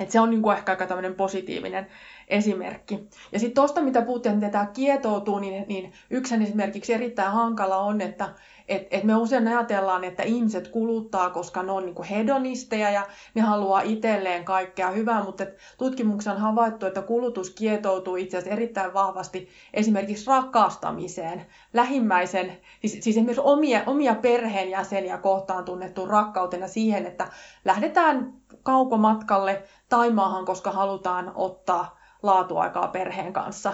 [0.00, 1.86] Et se on niin kuin ehkä aika tämmöinen positiivinen
[2.28, 3.08] esimerkki.
[3.32, 8.00] Ja sitten tuosta, mitä puhuttiin, että tämä kietoutuu, niin, niin yksi esimerkiksi erittäin hankala on,
[8.00, 8.28] että
[8.70, 13.42] et, et me usein ajatellaan, että ihmiset kuluttaa, koska ne on niin hedonisteja ja ne
[13.42, 15.46] haluaa itselleen kaikkea hyvää, mutta
[15.78, 23.06] tutkimuksen on havaittu, että kulutus kietoutuu itse asiassa erittäin vahvasti esimerkiksi rakastamiseen, lähimmäisen, siis, siis
[23.06, 27.28] esimerkiksi omia, omia perheenjäseniä kohtaan tunnettuun rakkautena siihen, että
[27.64, 33.72] lähdetään kaukomatkalle Taimaahan, koska halutaan ottaa laatuaikaa perheen kanssa.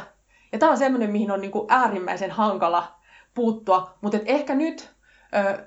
[0.53, 2.96] Ja tämä on semmoinen, mihin on niin kuin äärimmäisen hankala
[3.37, 4.95] puuttua, mutta ehkä nyt,
[5.35, 5.67] ö,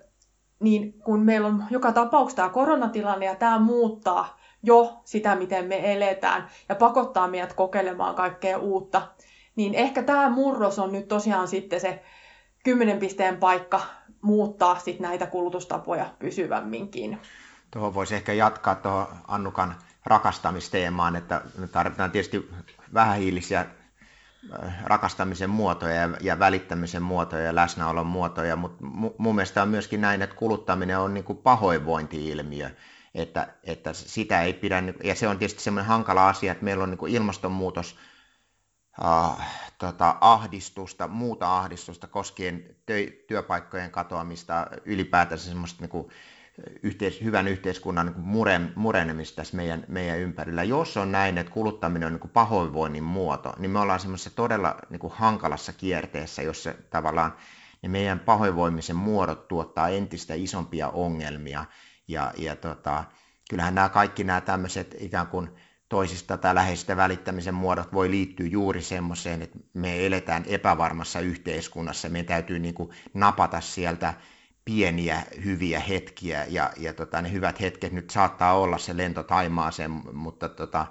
[0.59, 5.93] niin kun meillä on joka tapauksessa tämä koronatilanne ja tämä muuttaa jo sitä, miten me
[5.93, 9.01] eletään ja pakottaa meidät kokeilemaan kaikkea uutta,
[9.55, 12.03] niin ehkä tämä murros on nyt tosiaan sitten se
[12.63, 13.81] kymmenen pisteen paikka
[14.21, 17.19] muuttaa sit näitä kulutustapoja pysyvämminkin.
[17.71, 22.49] Tuohon voisi ehkä jatkaa tuohon Annukan rakastamisteemaan, että me tarvitaan tietysti
[22.93, 23.67] vähähiilisiä äh,
[24.83, 28.85] rakastamisen muotoja ja, ja välittämisen muotoja ja läsnäolon muotoja, mutta
[29.17, 32.69] mun mielestä on myöskin näin, että kuluttaminen on niin kuin pahoinvointi-ilmiö,
[33.15, 36.89] että, että sitä ei pidä, ja se on tietysti semmoinen hankala asia, että meillä on
[36.89, 37.97] niin kuin ilmastonmuutos,
[39.05, 39.47] äh,
[39.77, 42.75] tota, ahdistusta, muuta ahdistusta koskien
[43.27, 46.09] työpaikkojen katoamista, ylipäätänsä semmoista niin kuin,
[46.83, 50.63] yhteis, hyvän yhteiskunnan niin mure, murenemista tässä meidän, meidän ympärillä.
[50.63, 54.99] Jos on näin, että kuluttaminen on niin pahoinvoinnin muoto, niin me ollaan semmoisessa todella niin
[55.09, 57.33] hankalassa kierteessä, jossa tavallaan
[57.81, 61.65] ne meidän pahoinvoimisen muodot tuottaa entistä isompia ongelmia.
[62.07, 63.03] Ja, ja tota,
[63.49, 65.49] kyllähän nämä kaikki nämä tämmöiset ikään kuin
[65.89, 72.09] toisista tai läheisistä välittämisen muodot voi liittyä juuri semmoiseen, että me eletään epävarmassa yhteiskunnassa.
[72.09, 74.13] Meidän täytyy niin kuin napata sieltä
[74.69, 79.91] pieniä hyviä hetkiä ja, ja tota, ne hyvät hetket nyt saattaa olla se lento Taimaaseen,
[80.13, 80.85] mutta tota,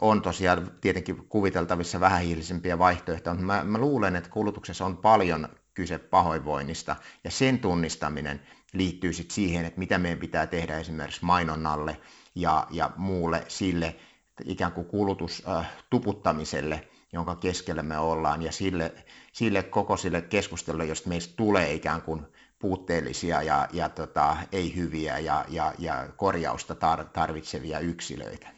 [0.00, 5.98] on tosiaan tietenkin kuviteltavissa vähähiilisempiä vaihtoehtoja, mutta mä, mä luulen, että kulutuksessa on paljon kyse
[5.98, 8.40] pahoinvoinnista ja sen tunnistaminen
[8.72, 11.96] liittyy sitten siihen, että mitä meidän pitää tehdä esimerkiksi mainonnalle
[12.34, 13.96] ja, ja muulle sille
[14.44, 18.92] ikään kuin kulutustuputtamiselle, jonka keskellä me ollaan ja sille,
[19.32, 22.26] sille koko sille keskustelulle, josta meistä tulee ikään kuin
[22.62, 28.48] puutteellisia ja, ja tota, ei hyviä ja, ja, ja korjausta tar- tarvitsevia yksilöitä?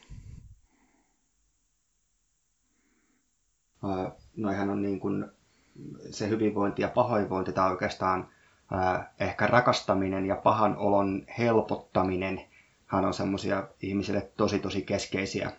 [4.37, 5.25] Noihän on niin kuin
[6.11, 8.29] se hyvinvointi ja pahoinvointi, tai oikeastaan
[9.19, 12.41] ehkä rakastaminen ja pahan olon helpottaminen,
[12.85, 15.51] hän on semmoisia ihmisille tosi tosi keskeisiä,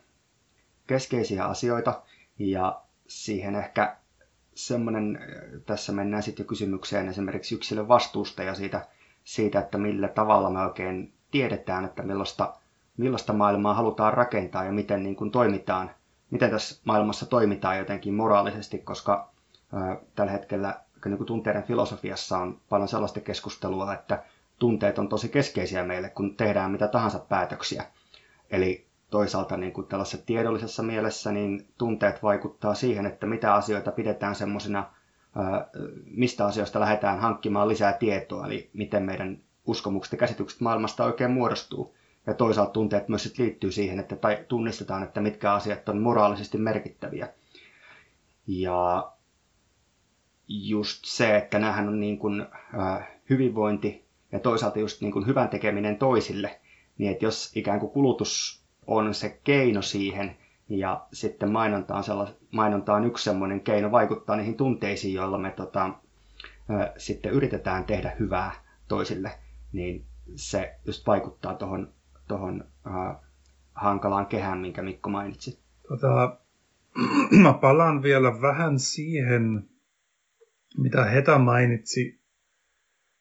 [0.86, 2.02] keskeisiä asioita,
[2.38, 3.96] ja siihen ehkä
[4.56, 5.18] semmoinen,
[5.66, 8.86] tässä mennään sitten jo kysymykseen esimerkiksi yksilön vastuusta ja siitä,
[9.24, 12.54] siitä, että millä tavalla me oikein tiedetään, että millaista,
[12.96, 15.90] millaista maailmaa halutaan rakentaa ja miten niin kuin toimitaan,
[16.30, 19.30] miten tässä maailmassa toimitaan jotenkin moraalisesti, koska
[19.72, 24.22] ää, tällä hetkellä niin kuin tunteiden filosofiassa on paljon sellaista keskustelua, että
[24.58, 27.84] tunteet on tosi keskeisiä meille, kun tehdään mitä tahansa päätöksiä.
[28.50, 34.34] Eli toisaalta niin kuin tällaisessa tiedollisessa mielessä niin tunteet vaikuttaa siihen, että mitä asioita pidetään
[34.34, 34.90] semmoisina,
[36.04, 41.96] mistä asioista lähdetään hankkimaan lisää tietoa, eli miten meidän uskomukset ja käsitykset maailmasta oikein muodostuu.
[42.26, 44.16] Ja toisaalta tunteet myös sit liittyy siihen, että
[44.48, 47.28] tunnistetaan, että mitkä asiat on moraalisesti merkittäviä.
[48.46, 49.12] Ja
[50.48, 52.46] just se, että näähän on niin kuin,
[52.78, 56.60] äh, hyvinvointi ja toisaalta just niin kuin hyvän tekeminen toisille,
[56.98, 58.55] niin että jos ikään kuin kulutus
[58.86, 60.36] on se keino siihen,
[60.68, 65.50] ja sitten mainonta on, sellas, mainonta on yksi semmoinen keino vaikuttaa niihin tunteisiin, joilla me
[65.50, 65.84] tota,
[66.70, 68.52] ä, sitten yritetään tehdä hyvää
[68.88, 69.30] toisille,
[69.72, 71.92] niin se just vaikuttaa tuohon
[72.28, 72.64] tohon,
[73.74, 75.58] hankalaan kehään, minkä Mikko mainitsi.
[75.88, 76.38] Tota,
[77.42, 79.70] mä palaan vielä vähän siihen,
[80.78, 82.20] mitä Heta mainitsi,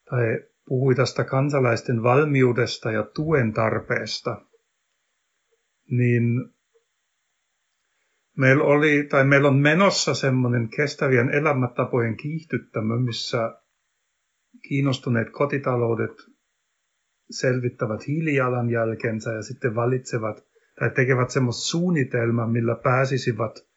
[0.10, 4.42] tai puhui tästä kansalaisten valmiudesta ja tuen tarpeesta–
[5.90, 6.24] niin
[8.38, 13.62] meillä oli, tai meillä on menossa semmoinen kestävien elämäntapojen kiihtyttämö, missä
[14.62, 16.12] kiinnostuneet kotitaloudet
[17.30, 20.46] selvittävät hiilijalanjälkensä ja sitten valitsevat
[20.80, 23.68] tai tekevät semmoista suunnitelmaa, millä pääsisivät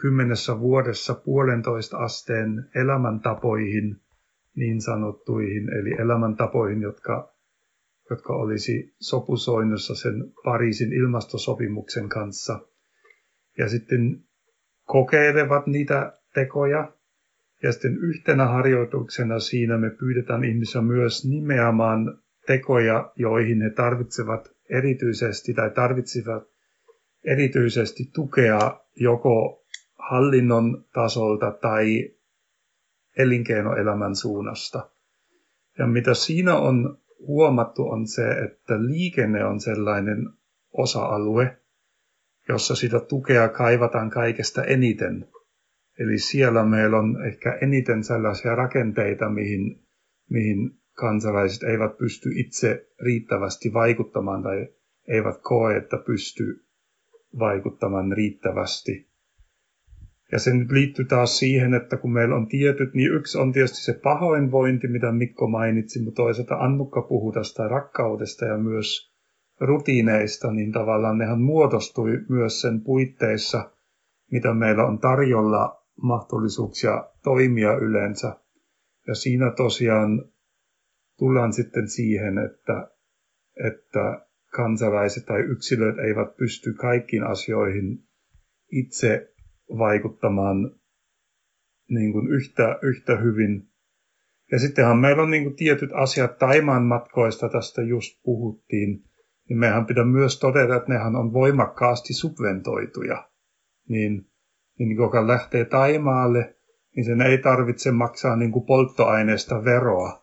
[0.00, 3.96] kymmenessä vuodessa puolentoista asteen elämäntapoihin,
[4.56, 7.37] niin sanottuihin, eli elämäntapoihin, jotka
[8.10, 12.60] jotka olisi sopusoinnussa sen Pariisin ilmastosopimuksen kanssa.
[13.58, 14.20] Ja sitten
[14.84, 16.92] kokeilevat niitä tekoja.
[17.62, 25.54] Ja sitten yhtenä harjoituksena siinä me pyydetään ihmisiä myös nimeämään tekoja, joihin he tarvitsevat erityisesti
[25.54, 26.42] tai tarvitsivat
[27.24, 29.64] erityisesti tukea joko
[29.98, 32.10] hallinnon tasolta tai
[33.16, 34.90] elinkeinoelämän suunnasta.
[35.78, 40.28] Ja mitä siinä on huomattu on se, että liikenne on sellainen
[40.72, 41.56] osa-alue,
[42.48, 45.28] jossa sitä tukea kaivataan kaikesta eniten.
[45.98, 49.82] Eli siellä meillä on ehkä eniten sellaisia rakenteita, mihin,
[50.30, 54.68] mihin kansalaiset eivät pysty itse riittävästi vaikuttamaan tai
[55.08, 56.64] eivät koe, että pystyy
[57.38, 59.07] vaikuttamaan riittävästi.
[60.32, 63.84] Ja se nyt liittyy taas siihen, että kun meillä on tietyt, niin yksi on tietysti
[63.84, 69.14] se pahoinvointi, mitä Mikko mainitsi, mutta toisaalta Annukka puhui tästä rakkaudesta ja myös
[69.60, 73.70] rutiineista, niin tavallaan nehän muodostui myös sen puitteissa,
[74.30, 78.36] mitä meillä on tarjolla mahdollisuuksia toimia yleensä.
[79.06, 80.24] Ja siinä tosiaan
[81.18, 82.90] tullaan sitten siihen, että,
[83.64, 87.98] että kansalaiset tai yksilöt eivät pysty kaikkiin asioihin
[88.72, 89.34] itse
[89.78, 90.70] vaikuttamaan
[91.88, 93.68] niin kuin yhtä, yhtä hyvin.
[94.52, 99.04] Ja sittenhän meillä on niin kuin tietyt asiat Taimaan matkoista, tästä just puhuttiin,
[99.48, 103.28] niin mehän pitää myös todeta, että nehän on voimakkaasti subventoituja.
[103.88, 104.26] Niin,
[104.78, 106.56] niin joka lähtee Taimaalle,
[106.96, 110.22] niin sen ei tarvitse maksaa niin kuin polttoaineesta veroa.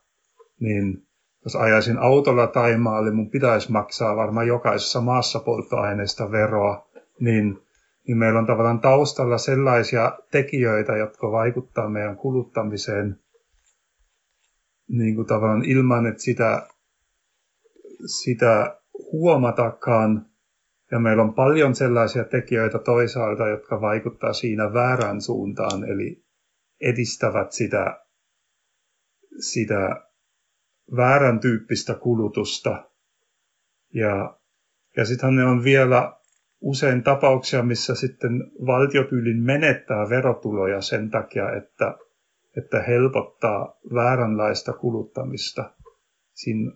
[0.59, 1.05] Niin
[1.43, 6.87] jos ajaisin autolla Taimaalle, mun pitäisi maksaa varmaan jokaisessa maassa polttoaineesta veroa,
[7.19, 7.64] niin
[8.07, 13.19] niin meillä on tavallaan taustalla sellaisia tekijöitä, jotka vaikuttaa meidän kuluttamiseen
[14.87, 16.67] niin kuin tavallaan ilman, että sitä,
[18.05, 20.25] sitä huomatakaan.
[20.91, 26.25] Ja meillä on paljon sellaisia tekijöitä toisaalta, jotka vaikuttaa siinä väärään suuntaan, eli
[26.81, 28.05] edistävät sitä,
[29.39, 30.01] sitä
[30.95, 32.89] väärän tyyppistä kulutusta.
[33.93, 34.37] Ja,
[34.97, 36.13] ja sittenhän ne on vielä
[36.65, 38.31] usein tapauksia, missä sitten
[38.65, 41.97] valtiotyylin menettää verotuloja sen takia, että,
[42.57, 45.73] että helpottaa vääränlaista kuluttamista.
[46.33, 46.71] Siinä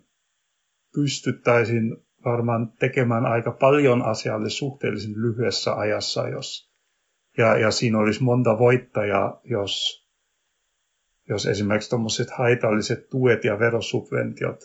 [0.95, 6.73] pystyttäisiin varmaan tekemään aika paljon asialle suhteellisen lyhyessä ajassa, jos,
[7.37, 10.07] ja, ja siinä olisi monta voittajaa, jos,
[11.29, 14.59] jos esimerkiksi tuommoiset haitalliset tuet ja verosubventiot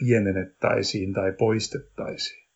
[0.00, 2.47] pienennettäisiin tai poistettaisiin.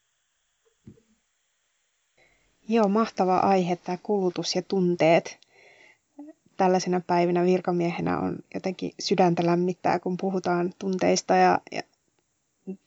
[2.72, 5.38] Joo, mahtava aihe tämä kulutus ja tunteet.
[6.56, 11.82] Tällaisena päivinä virkamiehenä on jotenkin sydäntä lämmittää, kun puhutaan tunteista ja, ja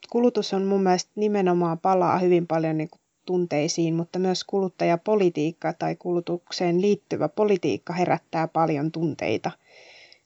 [0.10, 2.90] kulutus on mun mielestä nimenomaan palaa hyvin paljon niin
[3.26, 9.52] tunteisiin, mutta myös kuluttajapolitiikka tai kulutukseen liittyvä politiikka herättää paljon tunteita.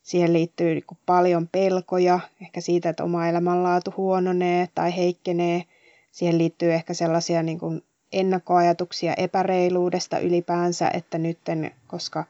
[0.04, 5.64] Siihen liittyy niin paljon pelkoja, ehkä siitä, että oma elämänlaatu huononee tai heikkenee.
[6.12, 12.26] Siihen liittyy ehkä sellaisia niin kuin ennakkoajatuksia epäreiluudesta ylipäänsä, että nytten, koska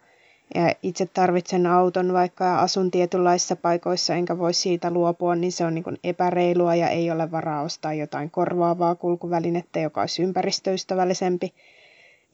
[0.56, 5.76] ja itse tarvitsen auton, vaikka asun tietynlaisissa paikoissa enkä voi siitä luopua, niin se on
[5.76, 11.54] niin epäreilua ja ei ole varaa ostaa jotain korvaavaa kulkuvälinettä, joka olisi ympäristöystävällisempi.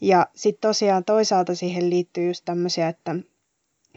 [0.02, 3.16] Ja sitten tosiaan toisaalta siihen liittyy just tämmöisiä, että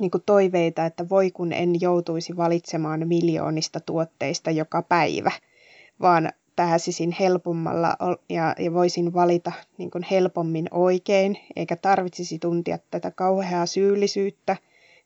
[0.00, 5.32] niin toiveita, että voi kun en joutuisi valitsemaan miljoonista tuotteista joka päivä,
[6.00, 7.96] vaan pääsisin helpommalla
[8.28, 14.56] ja, ja voisin valita niin kuin helpommin oikein, eikä tarvitsisi tuntia tätä kauheaa syyllisyyttä,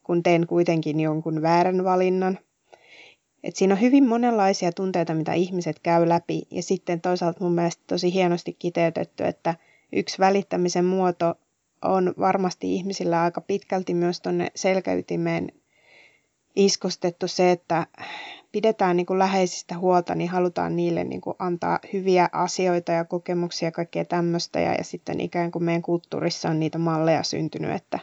[0.02, 2.38] kun teen kuitenkin jonkun väärän valinnan.
[3.44, 7.82] Et siinä on hyvin monenlaisia tunteita, mitä ihmiset käy läpi, ja sitten toisaalta mun mielestä
[7.86, 9.54] tosi hienosti kiteytetty, että
[9.92, 11.34] yksi välittämisen muoto
[11.82, 15.52] on varmasti ihmisillä aika pitkälti myös tuonne selkäytimeen
[16.56, 17.86] iskostettu se, että
[18.52, 23.66] pidetään niin kuin läheisistä huolta, niin halutaan niille niin kuin antaa hyviä asioita ja kokemuksia
[23.66, 24.60] ja kaikkea tämmöistä.
[24.60, 27.98] Ja, ja sitten ikään kuin meidän kulttuurissa on niitä malleja syntynyt, että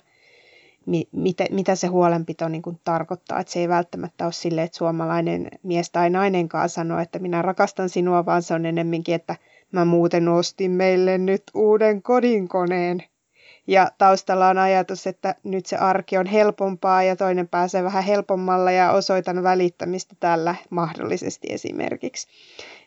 [0.86, 3.40] mi, mitä, mitä se huolenpito niin kuin tarkoittaa.
[3.40, 7.90] Että se ei välttämättä ole silleen, että suomalainen mies tai nainenkaan sanoo, että minä rakastan
[7.90, 9.36] sinua, vaan se on enemmänkin, että
[9.72, 13.04] mä muuten ostin meille nyt uuden kodinkoneen.
[13.70, 18.72] Ja taustalla on ajatus, että nyt se arki on helpompaa ja toinen pääsee vähän helpommalla
[18.72, 22.28] ja osoitan välittämistä tällä mahdollisesti esimerkiksi.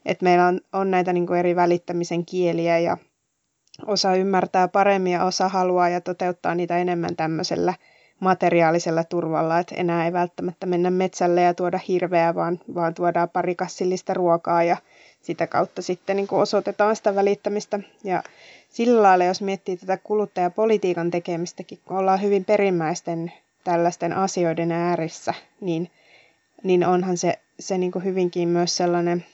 [0.05, 2.97] Et meillä on, on näitä niin kuin eri välittämisen kieliä ja
[3.87, 7.75] osa ymmärtää paremmin ja osa haluaa ja toteuttaa niitä enemmän tämmöisellä
[8.21, 13.55] materiaalisella turvalla, että enää ei välttämättä mennä metsälle ja tuoda hirveä, vaan, vaan tuodaan pari
[13.55, 14.77] kassillista ruokaa ja
[15.23, 17.81] sitä kautta sitten niin kuin osoitetaan sitä välittämistä.
[18.05, 18.23] Ja
[18.69, 23.33] sillä lailla, jos miettii tätä kuluttajapolitiikan tekemistäkin, kun ollaan hyvin perimmäisten
[23.65, 25.91] tällaisten asioiden ääressä, niin,
[26.63, 29.25] niin onhan se, se niin kuin hyvinkin myös sellainen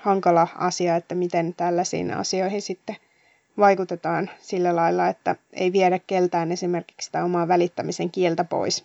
[0.00, 2.96] hankala asia, että miten tällaisiin asioihin sitten
[3.58, 8.84] vaikutetaan sillä lailla, että ei viedä keltään esimerkiksi sitä omaa välittämisen kieltä pois,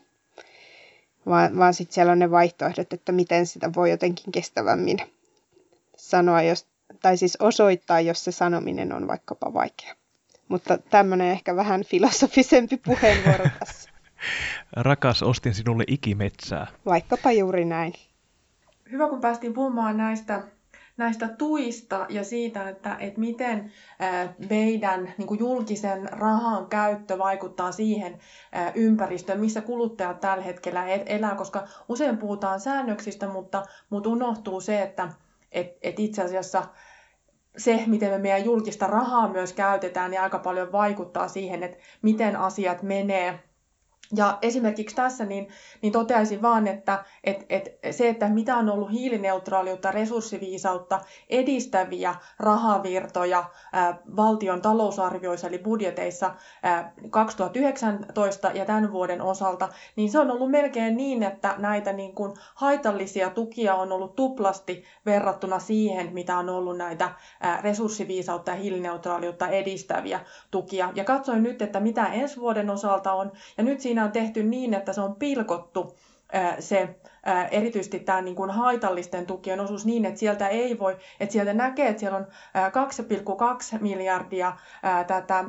[1.25, 4.97] vaan, vaan sitten siellä on ne vaihtoehdot, että miten sitä voi jotenkin kestävämmin
[6.09, 6.67] sanoa, jos,
[7.01, 9.95] tai siis osoittaa, jos se sanominen on vaikkapa vaikea.
[10.47, 13.89] Mutta tämmöinen ehkä vähän filosofisempi puheenvuoro tässä.
[14.75, 16.67] Rakas, ostin sinulle ikimetsää.
[16.85, 17.93] Vaikkapa juuri näin.
[18.91, 20.43] Hyvä, kun päästiin puhumaan näistä
[20.97, 23.71] näistä tuista ja siitä, että, että miten
[24.49, 28.19] meidän niin kuin julkisen rahan käyttö vaikuttaa siihen
[28.75, 35.09] ympäristöön, missä kuluttajat tällä hetkellä elää, koska usein puhutaan säännöksistä, mutta, mutta unohtuu se, että
[35.51, 36.63] et, et itse asiassa
[37.57, 42.35] se, miten me meidän julkista rahaa myös käytetään, niin aika paljon vaikuttaa siihen, että miten
[42.35, 43.39] asiat menee
[44.15, 45.47] ja esimerkiksi tässä niin,
[45.81, 50.99] niin toteaisin vaan, että et, et se, että mitä on ollut hiilineutraaliutta, resurssiviisautta
[51.29, 53.43] edistäviä rahavirtoja
[53.73, 60.51] ää, valtion talousarvioissa eli budjeteissa ää, 2019 ja tämän vuoden osalta, niin se on ollut
[60.51, 66.49] melkein niin, että näitä niin kuin haitallisia tukia on ollut tuplasti verrattuna siihen, mitä on
[66.49, 67.09] ollut näitä
[67.41, 70.19] ää, resurssiviisautta ja hiilineutraaliutta edistäviä
[70.51, 70.89] tukia.
[70.95, 74.43] Ja katsoin nyt, että mitä ensi vuoden osalta on, ja nyt siinä siinä on tehty
[74.43, 75.97] niin, että se on pilkottu
[76.59, 76.95] se
[77.51, 81.87] erityisesti tämä niin kuin haitallisten tukien osuus niin, että sieltä ei voi, että sieltä näkee,
[81.87, 82.27] että siellä on
[83.75, 84.53] 2,2 miljardia
[85.07, 85.45] tätä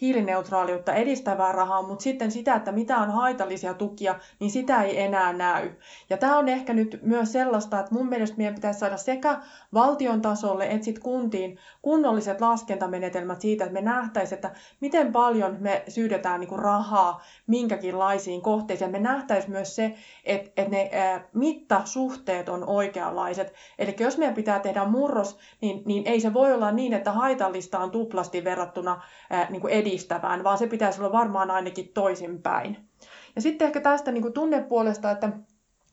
[0.00, 5.32] hiilineutraaliutta edistävää rahaa, mutta sitten sitä, että mitä on haitallisia tukia, niin sitä ei enää
[5.32, 5.70] näy.
[6.10, 9.40] Ja tämä on ehkä nyt myös sellaista, että mun mielestä meidän pitäisi saada sekä
[9.74, 14.50] valtion tasolle että sitten kuntiin kunnolliset laskentamenetelmät siitä, että me nähtäisiin, että
[14.80, 18.90] miten paljon me syydetään niin kuin rahaa minkäkinlaisiin kohteisiin.
[18.90, 19.94] Me nähtäisiin myös se,
[20.24, 20.90] että, että ne
[21.32, 23.52] mittasuhteet on oikeanlaiset.
[23.78, 27.78] Eli jos meidän pitää tehdä murros, niin, niin ei se voi olla niin, että haitallista
[27.78, 29.02] on tuplasti verrattuna
[29.50, 32.88] niin kuin edistävään, vaan se pitäisi olla varmaan ainakin toisinpäin.
[33.36, 35.32] Ja sitten ehkä tästä niin kuin tunnepuolesta, että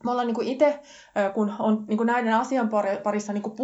[0.04, 0.80] me ollaan niin itse,
[1.34, 2.70] kun on niin näiden asian
[3.04, 3.56] parissa niin kuin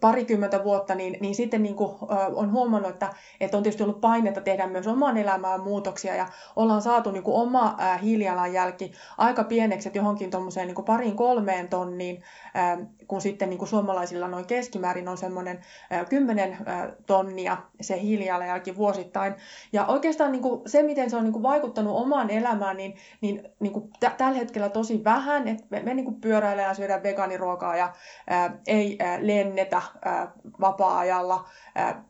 [0.00, 1.96] parikymmentä vuotta, niin, niin sitten niin kuin,
[2.34, 3.08] on huomannut, että,
[3.40, 6.26] että on tietysti ollut painetta tehdä myös omaan elämään muutoksia ja
[6.56, 11.68] ollaan saatu niin kuin oma ää, hiilijalanjälki aika pieneksi, että johonkin tuommoiseen niin pariin kolmeen
[11.68, 12.22] tonniin,
[12.54, 12.78] ää,
[13.08, 15.60] kun sitten niin kuin suomalaisilla noin keskimäärin on semmoinen
[16.08, 16.58] kymmenen
[17.06, 19.34] tonnia se hiilijalanjälki vuosittain.
[19.72, 23.48] Ja oikeastaan niin kuin se, miten se on niin kuin vaikuttanut omaan elämään, niin, niin,
[23.60, 27.76] niin kuin t- tällä hetkellä tosi vähän, että me, me niin pyöräillään ja syödään vegaaniruokaa
[27.76, 27.92] ja
[28.26, 30.28] ää, ei ää, lennetä töitä
[30.60, 31.48] vapaa-ajalla.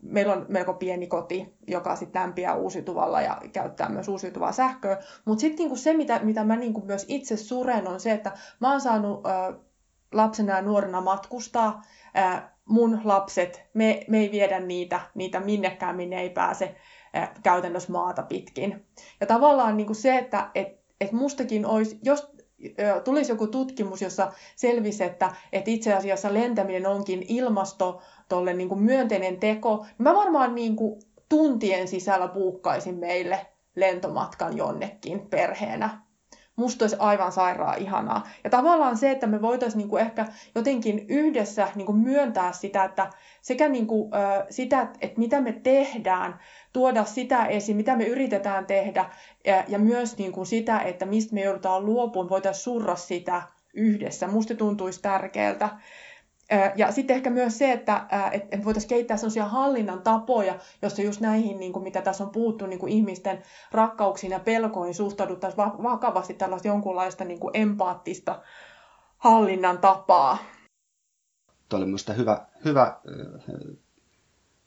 [0.03, 4.99] Meillä on melko pieni koti, joka sitten lämpiää uusiutuvalla ja käyttää myös uusiutuvaa sähköä.
[5.25, 8.71] Mutta sitten niinku se, mitä, mitä mä niinku myös itse suren, on se, että mä
[8.71, 9.25] oon saanut
[10.13, 11.83] lapsena ja nuorena matkustaa.
[12.65, 16.77] Mun lapset, me, me ei viedä niitä, niitä minnekään, minne ei pääse
[17.43, 18.87] käytännössä maata pitkin.
[19.21, 20.69] Ja tavallaan niin kuin se, että et,
[21.01, 22.36] et mustakin olisi, jos
[23.05, 28.81] tulisi joku tutkimus, jossa selvisi, että, että itse asiassa lentäminen onkin ilmasto tolle niin kuin
[28.83, 33.47] myönteinen teko, niin mä varmaan niin kuin tuntien sisällä buukkaisin meille
[33.77, 36.06] lentomatkan jonnekin perheenä.
[36.57, 38.29] Musta olisi aivan sairaan ihanaa.
[38.45, 43.11] Ja tavallaan se, että me voitaisiin niinku ehkä jotenkin yhdessä niinku myöntää sitä, että
[43.43, 46.41] sekä niinku, ö, sitä, että mitä me tehdään,
[46.73, 49.05] tuoda sitä esiin, mitä me yritetään tehdä,
[49.45, 53.43] ja, ja myös niinku sitä, että mistä me joudutaan luopuun, voitaisiin surra sitä
[53.75, 54.27] yhdessä.
[54.27, 55.69] Musta tuntuisi tärkeältä.
[56.77, 58.07] Ja sitten ehkä myös se, että,
[58.65, 62.79] voitaisiin kehittää sellaisia hallinnan tapoja, jossa just näihin, niin kuin mitä tässä on puhuttu, niin
[62.79, 63.43] kuin ihmisten
[63.73, 68.43] rakkauksiin ja pelkoihin suhtauduttaisiin vakavasti tällaista jonkunlaista niin kuin empaattista
[69.19, 70.39] hallinnan tapaa.
[71.69, 73.01] Tuo oli minusta hyvä, hyvä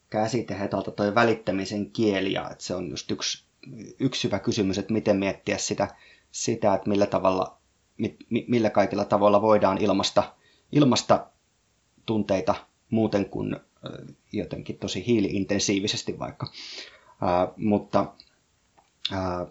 [0.09, 3.45] käsite hetalta toi välittämisen kieli, ja että se on just yksi,
[3.99, 5.87] yksi hyvä kysymys, että miten miettiä sitä,
[6.31, 7.57] sitä että millä, tavalla,
[8.47, 10.23] millä kaikilla tavoilla voidaan ilmasta,
[10.71, 11.27] ilmasta
[12.09, 12.55] tunteita
[12.89, 13.55] muuten kuin
[14.33, 16.51] jotenkin tosi hiiliintensiivisesti vaikka.
[17.21, 18.13] Ää, mutta
[19.11, 19.45] ää,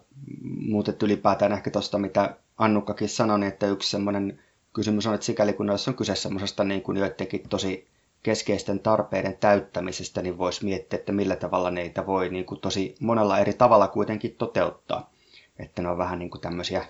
[0.67, 4.39] muutet ylipäätään ehkä tuosta, mitä Annukkakin sanoi, niin että yksi semmoinen
[4.73, 7.87] kysymys on, että sikäli kun on kyse semmoisesta niin kuin joidenkin tosi
[8.23, 13.39] keskeisten tarpeiden täyttämisestä, niin voisi miettiä, että millä tavalla neitä voi niin kuin tosi monella
[13.39, 15.11] eri tavalla kuitenkin toteuttaa.
[15.59, 16.85] että ne on vähän niin kuin tämmöisiä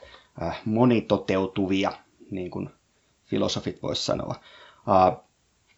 [0.65, 1.91] monitoteutuvia,
[2.31, 2.69] niin kuin
[3.25, 4.35] filosofit voisi sanoa.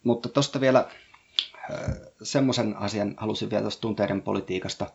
[0.04, 0.88] Mutta tuosta vielä
[2.22, 4.86] semmoisen asian halusin vielä tuosta tunteiden politiikasta,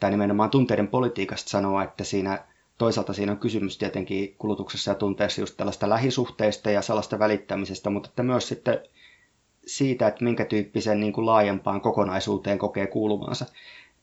[0.00, 2.44] tai nimenomaan tunteiden politiikasta sanoa, että siinä
[2.78, 8.08] toisaalta siinä on kysymys tietenkin kulutuksessa ja tunteessa just tällaista lähisuhteista ja sellaista välittämisestä, mutta
[8.08, 8.78] että myös sitten
[9.66, 13.46] siitä, että minkä tyyppisen niin kuin laajempaan kokonaisuuteen kokee kuulumansa.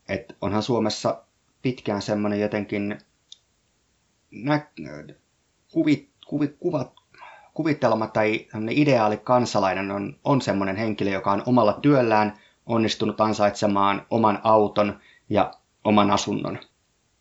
[0.08, 1.22] Et onhan Suomessa
[1.62, 2.98] pitkään semmoinen jotenkin
[4.30, 4.66] nä-
[5.72, 6.92] kuvit, kuvit, kuvat,
[7.58, 14.40] kuvitelma tai ideaali kansalainen on, on semmoinen henkilö, joka on omalla työllään onnistunut ansaitsemaan oman
[14.42, 15.00] auton
[15.30, 15.54] ja
[15.84, 16.58] oman asunnon.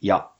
[0.01, 0.31] Ja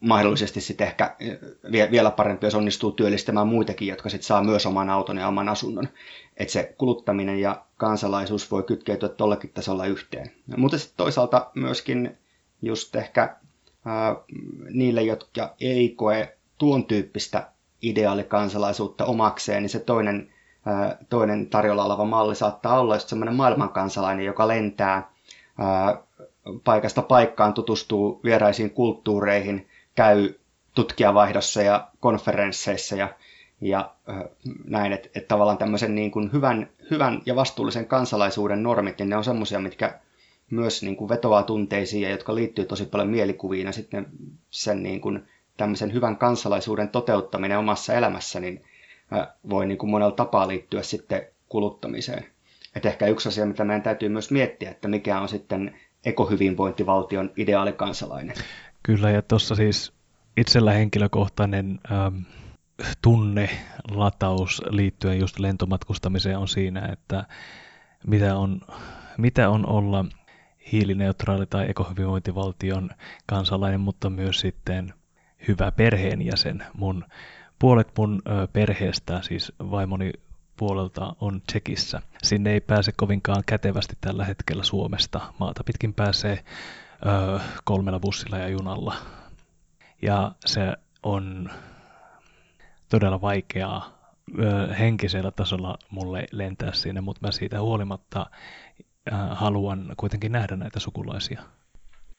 [0.00, 4.90] mahdollisesti sitten ehkä eh, vielä parempi, jos onnistuu työllistämään muitakin, jotka sitten saa myös oman
[4.90, 5.88] auton ja oman asunnon.
[6.36, 10.32] Että se kuluttaminen ja kansalaisuus voi kytkeytyä tuollakin tasolla yhteen.
[10.56, 12.18] Mutta sitten toisaalta myöskin
[12.62, 13.36] just ehkä
[13.84, 14.16] ää,
[14.70, 17.50] niille, jotka ei koe tuon tyyppistä
[17.82, 20.32] ideaalikansalaisuutta omakseen, niin se toinen,
[21.08, 25.10] toinen tarjolla oleva malli saattaa olla just semmoinen maailmankansalainen, joka lentää
[25.58, 26.02] ää,
[26.64, 30.34] paikasta paikkaan, tutustuu vieraisiin kulttuureihin, käy
[30.74, 33.08] tutkijavaihdossa ja konferensseissa ja,
[33.60, 33.94] ja
[34.64, 39.16] näin, että, että tavallaan tämmöisen niin kuin hyvän, hyvän ja vastuullisen kansalaisuuden normit, niin ne
[39.16, 40.00] on semmoisia, mitkä
[40.50, 44.06] myös niin kuin vetoaa tunteisiin ja jotka liittyy tosi paljon mielikuviin ja sitten
[44.50, 45.28] sen niin kuin
[45.60, 48.64] tämmöisen hyvän kansalaisuuden toteuttaminen omassa elämässä niin
[49.50, 52.26] voi niin kuin monella tapaa liittyä sitten kuluttamiseen.
[52.76, 58.36] Et ehkä yksi asia, mitä meidän täytyy myös miettiä, että mikä on sitten ekohyvinvointivaltion ideaalikansalainen.
[58.82, 59.92] Kyllä, ja tuossa siis
[60.36, 62.16] itsellä henkilökohtainen ähm,
[63.02, 67.24] tunnelataus liittyen just lentomatkustamiseen on siinä, että
[68.06, 68.60] mitä on,
[69.18, 70.04] mitä on olla
[70.72, 72.90] hiilineutraali tai ekohyvinvointivaltion
[73.26, 74.94] kansalainen, mutta myös sitten
[75.48, 76.64] hyvä perheenjäsen.
[76.74, 77.04] Mun,
[77.58, 78.22] puolet mun
[78.52, 80.12] perheestä, siis vaimoni
[80.60, 82.02] puolelta on Tsekissä.
[82.22, 85.20] Sinne ei pääse kovinkaan kätevästi tällä hetkellä Suomesta.
[85.38, 86.44] Maata pitkin pääsee
[87.06, 88.94] ö, kolmella bussilla ja junalla.
[90.02, 91.50] Ja se on
[92.88, 93.98] todella vaikeaa
[94.38, 98.26] ö, henkisellä tasolla mulle lentää sinne, mutta mä siitä huolimatta
[99.08, 101.42] ö, haluan kuitenkin nähdä näitä sukulaisia.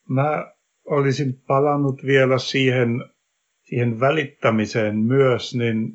[0.10, 0.52] Mä
[0.92, 3.06] olisin palannut vielä siihen,
[3.62, 5.94] siihen välittämiseen myös, niin,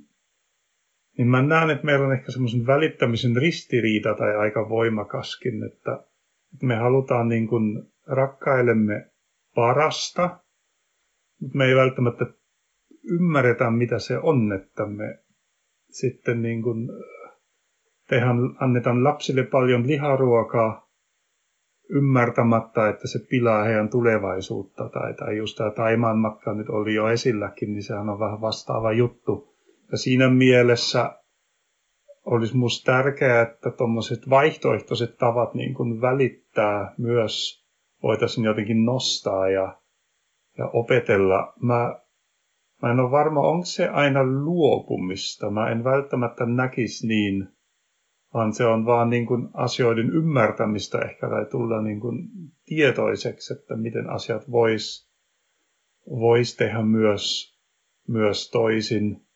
[1.19, 5.93] niin mä näen, että meillä on ehkä semmoisen välittämisen ristiriita tai aika voimakaskin, että,
[6.55, 9.11] että me halutaan niin kuin rakkailemme
[9.55, 10.41] parasta,
[11.41, 12.27] mutta me ei välttämättä
[13.11, 15.19] ymmärretä, mitä se on, että me
[15.89, 16.89] sitten niin kuin
[18.09, 20.86] tehdään, annetaan lapsille paljon liharuokaa
[21.89, 24.89] ymmärtämättä, että se pilaa heidän tulevaisuutta.
[24.89, 28.93] Tai, tai just tämä Taimaan matka nyt oli jo esilläkin, niin sehän on vähän vastaava
[28.93, 29.57] juttu.
[29.93, 31.17] Ja siinä mielessä
[32.25, 37.65] olisi minusta tärkeää, että tuommoiset vaihtoehtoiset tavat niin kuin välittää myös
[38.03, 39.81] voitaisiin jotenkin nostaa ja,
[40.59, 41.53] ja opetella.
[41.63, 42.01] Mä,
[42.83, 45.51] mä en ole varma, onko se aina luopumista.
[45.51, 47.49] Mä en välttämättä näkisi niin,
[48.37, 52.29] vaan se on vaan niin kuin asioiden ymmärtämistä ehkä tai tulla niin kuin
[52.65, 55.11] tietoiseksi, että miten asiat vois,
[56.11, 57.57] vois tehdä myös,
[58.09, 59.27] myös toisin.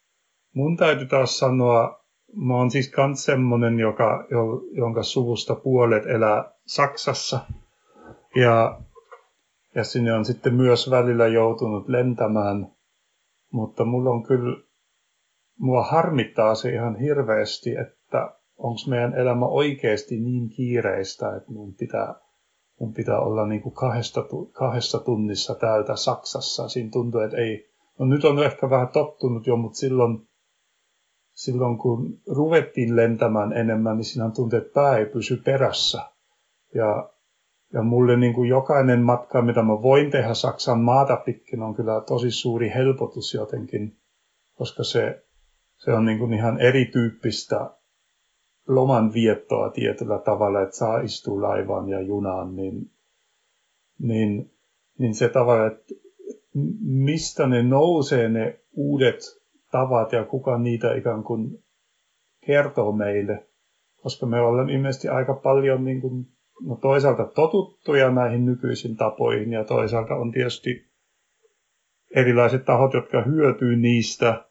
[0.54, 4.26] Mun täytyy taas sanoa, mä oon siis kans semmonen, joka,
[4.72, 7.40] jonka suvusta puolet elää Saksassa–
[8.36, 8.80] ja,
[9.74, 12.72] ja sinne on sitten myös välillä joutunut lentämään.
[13.52, 14.62] Mutta mulla on kyllä,
[15.58, 17.99] mua harmittaa se ihan hirveästi, että
[18.60, 22.14] onko meidän elämä oikeasti niin kiireistä, että mun pitää,
[22.80, 26.68] mun pitää olla niin kuin kahdesta, kahdessa tunnissa täältä Saksassa.
[26.68, 30.28] Siinä tuntuu, että ei, no nyt on ehkä vähän tottunut jo, mutta silloin,
[31.32, 36.02] silloin kun ruvettiin lentämään enemmän, niin siinä tuntuu, että pää ei pysy perässä.
[36.74, 37.10] Ja
[37.72, 42.00] ja mulle niin kuin jokainen matka, mitä mä voin tehdä Saksan maata pitkin, on kyllä
[42.00, 43.96] tosi suuri helpotus jotenkin,
[44.54, 45.26] koska se,
[45.76, 47.70] se on niin kuin ihan erityyppistä
[48.68, 52.90] loman viettoa tietyllä tavalla, että saa istua laivaan ja junaan, niin,
[53.98, 54.50] niin,
[54.98, 55.94] niin se tavalla, että
[56.80, 59.18] mistä ne nousee ne uudet
[59.70, 61.64] tavat ja kuka niitä ikään kuin
[62.46, 63.46] kertoo meille,
[64.02, 66.26] koska me ollaan ilmeisesti aika paljon niin kuin
[66.66, 70.90] no toisaalta totuttuja näihin nykyisiin tapoihin ja toisaalta on tietysti
[72.14, 74.44] erilaiset tahot, jotka hyötyy niistä.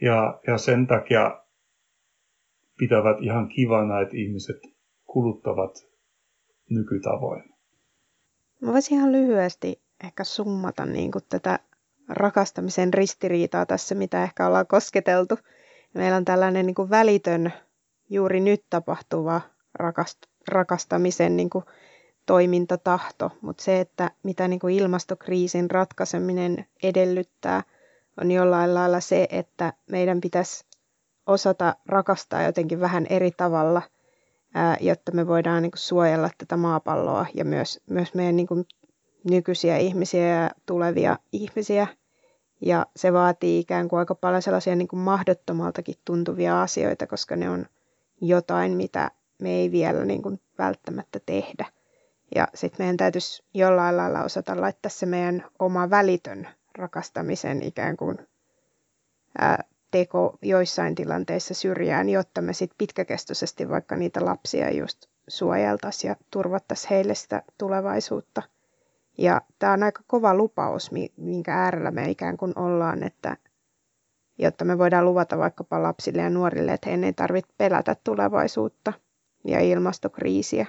[0.00, 1.42] Ja, ja sen takia
[2.78, 4.56] pitävät ihan kivana, että ihmiset
[5.06, 5.86] kuluttavat
[6.70, 7.44] nykytavoin.
[8.60, 11.58] Mä voisin ihan lyhyesti ehkä summata niin kuin tätä
[12.08, 15.38] rakastamisen ristiriitaa tässä, mitä ehkä ollaan kosketeltu.
[15.94, 17.52] Meillä on tällainen niin kuin välitön,
[18.10, 19.40] juuri nyt tapahtuva
[19.82, 21.64] rakast- rakastamisen niin kuin
[22.26, 27.62] toimintatahto, mutta se, että mitä niin kuin ilmastokriisin ratkaiseminen edellyttää,
[28.20, 30.64] on jollain lailla se, että meidän pitäisi
[31.26, 33.82] osata rakastaa jotenkin vähän eri tavalla,
[34.80, 38.66] jotta me voidaan niin kuin suojella tätä maapalloa ja myös, myös meidän niin kuin
[39.30, 41.86] nykyisiä ihmisiä ja tulevia ihmisiä.
[42.60, 47.50] Ja se vaatii ikään kuin aika paljon sellaisia niin kuin mahdottomaltakin tuntuvia asioita, koska ne
[47.50, 47.66] on
[48.20, 51.66] jotain, mitä me ei vielä niin kuin välttämättä tehdä.
[52.34, 56.48] Ja sitten meidän täytyisi jollain lailla osata laittaa se meidän oma välitön
[56.78, 58.18] rakastamisen ikään kuin
[59.38, 66.16] ää, teko joissain tilanteissa syrjään, jotta me sitten pitkäkestoisesti vaikka niitä lapsia just suojeltaisiin ja
[66.30, 68.42] turvattaisiin heille sitä tulevaisuutta.
[69.18, 73.36] Ja tämä on aika kova lupaus, minkä äärellä me ikään kuin ollaan, että
[74.38, 78.92] jotta me voidaan luvata vaikkapa lapsille ja nuorille, että heidän ei tarvitse pelätä tulevaisuutta
[79.44, 80.66] ja ilmastokriisiä,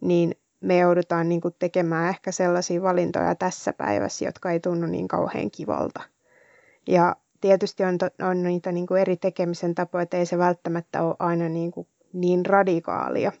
[0.00, 5.50] niin me joudutaan niin tekemään ehkä sellaisia valintoja tässä päivässä, jotka ei tunnu niin kauhean
[5.50, 6.02] kivalta.
[6.88, 11.16] Ja tietysti on, on niitä niin kuin eri tekemisen tapoja, että ei se välttämättä ole
[11.18, 13.32] aina niin, kuin niin radikaalia.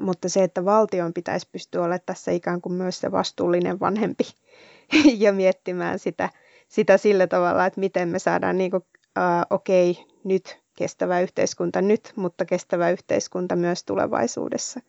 [0.00, 4.24] Mutta se, että valtion pitäisi pystyä olemaan tässä ikään kuin myös se vastuullinen vanhempi
[5.18, 6.28] ja miettimään sitä,
[6.68, 8.82] sitä sillä tavalla, että miten me saadaan niin kuin,
[9.18, 14.80] uh, okei, nyt kestävä yhteiskunta nyt, mutta kestävä yhteiskunta myös tulevaisuudessa.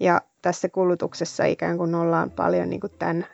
[0.00, 3.26] Ja tässä kulutuksessa ikään kuin ollaan paljon niin kuin tämän,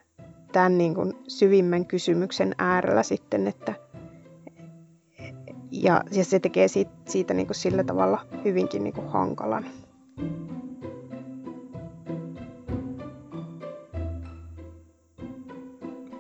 [0.53, 3.75] tämän niin kuin syvimmän kysymyksen äärellä sitten, että
[5.73, 9.67] ja, ja se tekee siitä, siitä niin kuin sillä tavalla hyvinkin niin kuin hankalan.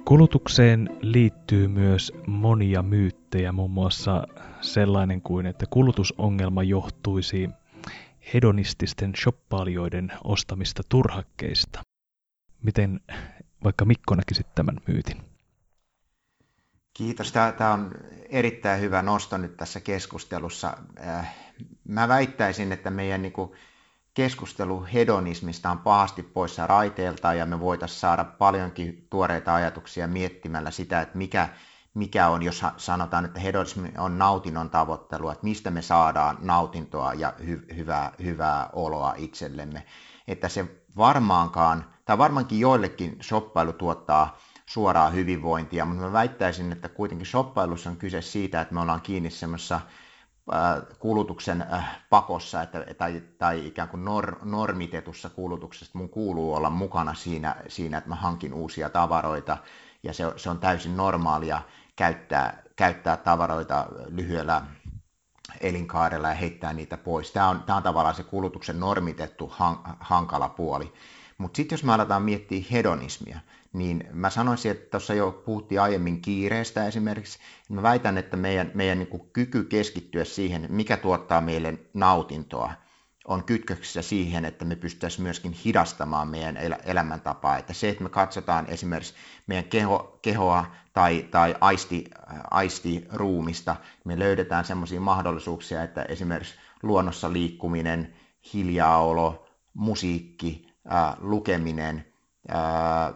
[0.05, 4.26] Kulutukseen liittyy myös monia myyttejä, muun muassa
[4.61, 7.48] sellainen kuin, että kulutusongelma johtuisi
[8.34, 11.82] hedonististen shoppailijoiden ostamista turhakkeista.
[12.62, 13.01] Miten
[13.64, 15.30] vaikka Mikko näkisit tämän myytin?
[16.95, 17.32] Kiitos.
[17.32, 17.91] Tämä on
[18.28, 20.76] erittäin hyvä nosto nyt tässä keskustelussa.
[21.07, 21.34] Äh,
[21.88, 23.32] mä väittäisin, että meidän niin
[24.14, 31.01] keskustelu hedonismista on pahasti poissa raiteelta ja me voitaisiin saada paljonkin tuoreita ajatuksia miettimällä sitä,
[31.01, 31.49] että mikä,
[31.95, 37.32] mikä on, jos sanotaan, että hedonismi on nautinnon tavoittelua, että mistä me saadaan nautintoa ja
[37.41, 39.86] hy- hyvää, hyvää oloa itsellemme.
[40.28, 40.64] Että se
[40.97, 44.38] varmaankaan, tai varmaankin joillekin shoppailu tuottaa
[44.71, 49.31] suoraa hyvinvointia, mutta mä väittäisin, että kuitenkin shoppailussa on kyse siitä, että me ollaan kiinni
[49.31, 49.81] semmoisessa
[50.99, 51.66] kulutuksen
[52.11, 55.99] pakossa että, tai, tai ikään kuin nor, normitetussa kulutuksessa.
[55.99, 59.57] Mun kuuluu olla mukana siinä, siinä, että mä hankin uusia tavaroita
[60.03, 61.62] ja se, se on täysin normaalia
[61.97, 64.62] käyttää, käyttää tavaroita lyhyellä
[65.61, 67.33] elinkaarella ja heittää niitä pois.
[67.33, 69.53] Tämä on, tämä on tavallaan se kulutuksen normitettu
[70.01, 70.93] hankala puoli.
[71.39, 73.41] Mutta sitten jos me aletaan miettiä hedonismia,
[73.73, 77.39] niin mä sanoisin, että tuossa jo puhuttiin aiemmin kiireestä esimerkiksi.
[77.68, 82.73] Mä väitän, että meidän, meidän niin kuin kyky keskittyä siihen, mikä tuottaa meille nautintoa,
[83.25, 87.59] on kytköksissä siihen, että me pystyttäisiin myöskin hidastamaan meidän el- elämäntapaa.
[87.59, 89.14] Että se, että me katsotaan esimerkiksi
[89.47, 92.05] meidän keho, kehoa tai, tai aisti,
[92.51, 98.14] aistiruumista, me löydetään sellaisia mahdollisuuksia, että esimerkiksi luonnossa liikkuminen,
[98.55, 102.09] hiljaaolo, musiikki, ää, lukeminen,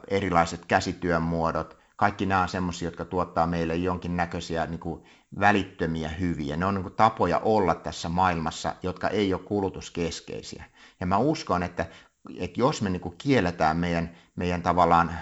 [0.08, 5.04] erilaiset käsityön muodot, kaikki nämä on semmoisia, jotka tuottaa meille jonkinnäköisiä niin kuin
[5.40, 6.56] välittömiä hyviä.
[6.56, 10.64] Ne on niin kuin tapoja olla tässä maailmassa, jotka ei ole kulutuskeskeisiä.
[11.00, 11.86] Ja mä uskon, että,
[12.38, 15.14] että jos me niin kuin kielletään meidän, meidän tavallaan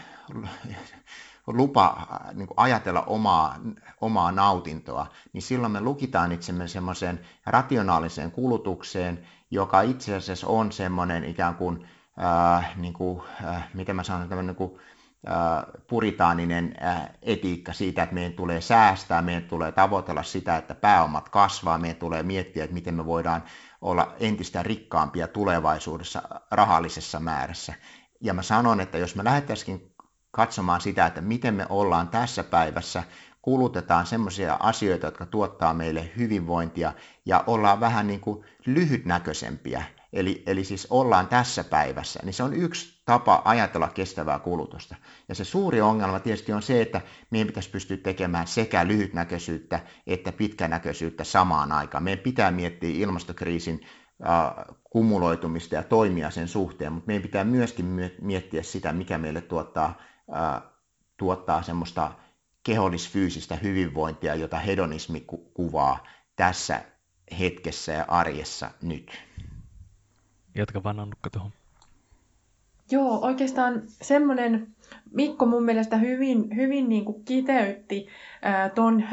[1.47, 3.57] lupa niin kuin ajatella omaa,
[4.01, 11.25] omaa nautintoa, niin silloin me lukitaan itsemme semmoiseen rationaaliseen kulutukseen, joka itse asiassa on semmoinen
[11.25, 11.89] ikään kuin,
[12.19, 14.81] äh, niin kuin äh, miten mä sanon, tämmöinen niin kuin,
[15.87, 16.75] puritaaninen
[17.23, 22.23] etiikka siitä, että meidän tulee säästää, meidän tulee tavoitella sitä, että pääomat kasvaa, meidän tulee
[22.23, 23.43] miettiä, että miten me voidaan
[23.81, 27.75] olla entistä rikkaampia tulevaisuudessa rahallisessa määrässä.
[28.21, 29.95] Ja mä sanon, että jos me lähdettäisikin
[30.31, 33.03] katsomaan sitä, että miten me ollaan tässä päivässä,
[33.43, 36.93] kulutetaan semmoisia asioita, jotka tuottaa meille hyvinvointia
[37.27, 42.55] ja ollaan vähän niin kuin lyhytnäköisempiä, eli, eli siis ollaan tässä päivässä, niin se on
[42.55, 44.97] yksi tapa ajatella kestävää kulutusta.
[45.29, 47.01] Ja se suuri ongelma tietysti on se, että
[47.31, 52.05] meidän pitäisi pystyä tekemään sekä lyhytnäköisyyttä että pitkänäköisyyttä samaan aikaan.
[52.05, 53.87] Meidän pitää miettiä ilmastokriisin
[54.85, 57.87] kumuloitumista ja toimia sen suhteen, mutta meidän pitää myöskin
[58.21, 60.01] miettiä sitä, mikä meille tuottaa,
[61.17, 62.13] tuottaa semmoista
[62.65, 66.07] kehollisfyysistä hyvinvointia, jota hedonismi ku- kuvaa
[66.37, 66.83] tässä
[67.39, 69.13] hetkessä ja arjessa nyt.
[70.55, 71.51] Jatka vaan Annukka tuohon.
[72.91, 74.67] Joo, oikeastaan semmoinen,
[75.13, 78.07] Mikko mun mielestä hyvin, hyvin niin kuin kiteytti
[78.75, 79.05] ton,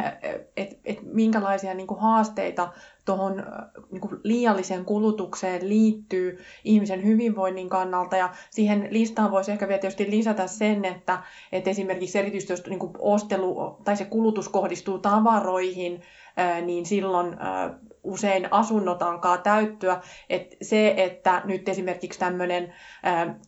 [0.57, 2.73] että et minkälaisia niin kuin haasteita
[3.05, 3.43] tuohon
[3.91, 8.17] niin liialliseen kulutukseen liittyy ihmisen hyvinvoinnin kannalta.
[8.17, 12.79] Ja siihen listaan voisi ehkä vielä tietysti lisätä sen, että, että esimerkiksi erityisesti jos niin
[12.79, 16.01] kuin ostelu tai se kulutus kohdistuu tavaroihin,
[16.65, 17.37] niin silloin
[18.03, 20.01] usein asunnot alkaa täyttyä.
[20.29, 22.73] Et se, että nyt esimerkiksi tämmöinen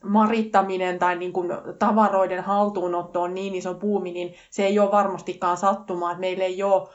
[0.03, 5.57] marittaminen tai niin kuin tavaroiden haltuunotto on niin iso puumi, niin se ei ole varmastikaan
[5.57, 6.87] sattumaa, meillä ei ole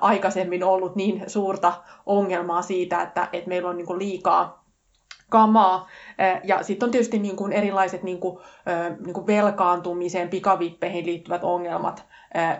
[0.00, 1.72] aikaisemmin ollut niin suurta
[2.06, 4.66] ongelmaa siitä, että, että meillä on niin kuin liikaa
[5.30, 5.88] kamaa.
[6.44, 8.38] Ja sitten on tietysti niin kuin erilaiset niin kuin,
[9.04, 12.04] niin kuin velkaantumiseen, pikavippeihin liittyvät ongelmat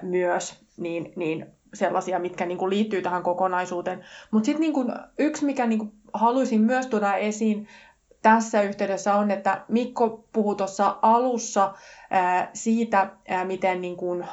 [0.03, 4.05] myös, niin, niin sellaisia, mitkä niin kuin liittyy tähän kokonaisuuteen.
[4.31, 7.69] Mutta sitten niin yksi, mikä niin kuin haluaisin myös tuoda esiin
[8.23, 11.75] tässä yhteydessä on, että Mikko puhui tuossa alussa
[12.11, 14.27] ää, siitä, ää, miten niin kuin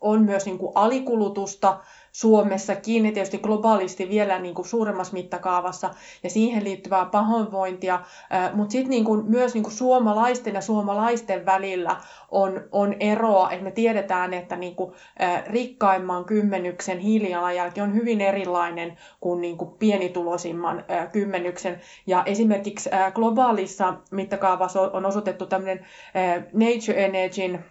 [0.00, 1.80] on myös niin kuin alikulutusta
[2.18, 5.90] Suomessakin ja tietysti globaalisti vielä niin kuin suuremmassa mittakaavassa
[6.22, 8.00] ja siihen liittyvää pahoinvointia,
[8.52, 11.96] mutta sitten niin kuin myös niin kuin suomalaisten ja suomalaisten välillä
[12.30, 14.94] on, on eroa, että me tiedetään, että niin kuin
[15.46, 21.80] rikkaimman kymmenyksen hiilijalanjälki on hyvin erilainen kuin, niin kuin pienituloisimman kymmenyksen.
[22.06, 25.86] Ja esimerkiksi globaalissa mittakaavassa on osoitettu tämmöinen
[26.52, 27.64] Nature Energyn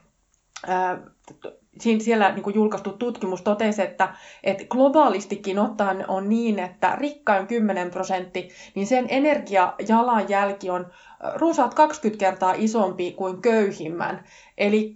[1.80, 4.13] siellä niin julkaistu tutkimus totesi, että,
[4.43, 10.91] että globaalistikin ottaen on niin, että rikkain 10 prosentti, niin sen energiajalanjälki on
[11.36, 14.23] runsaat 20 kertaa isompi kuin köyhimmän.
[14.57, 14.95] Eli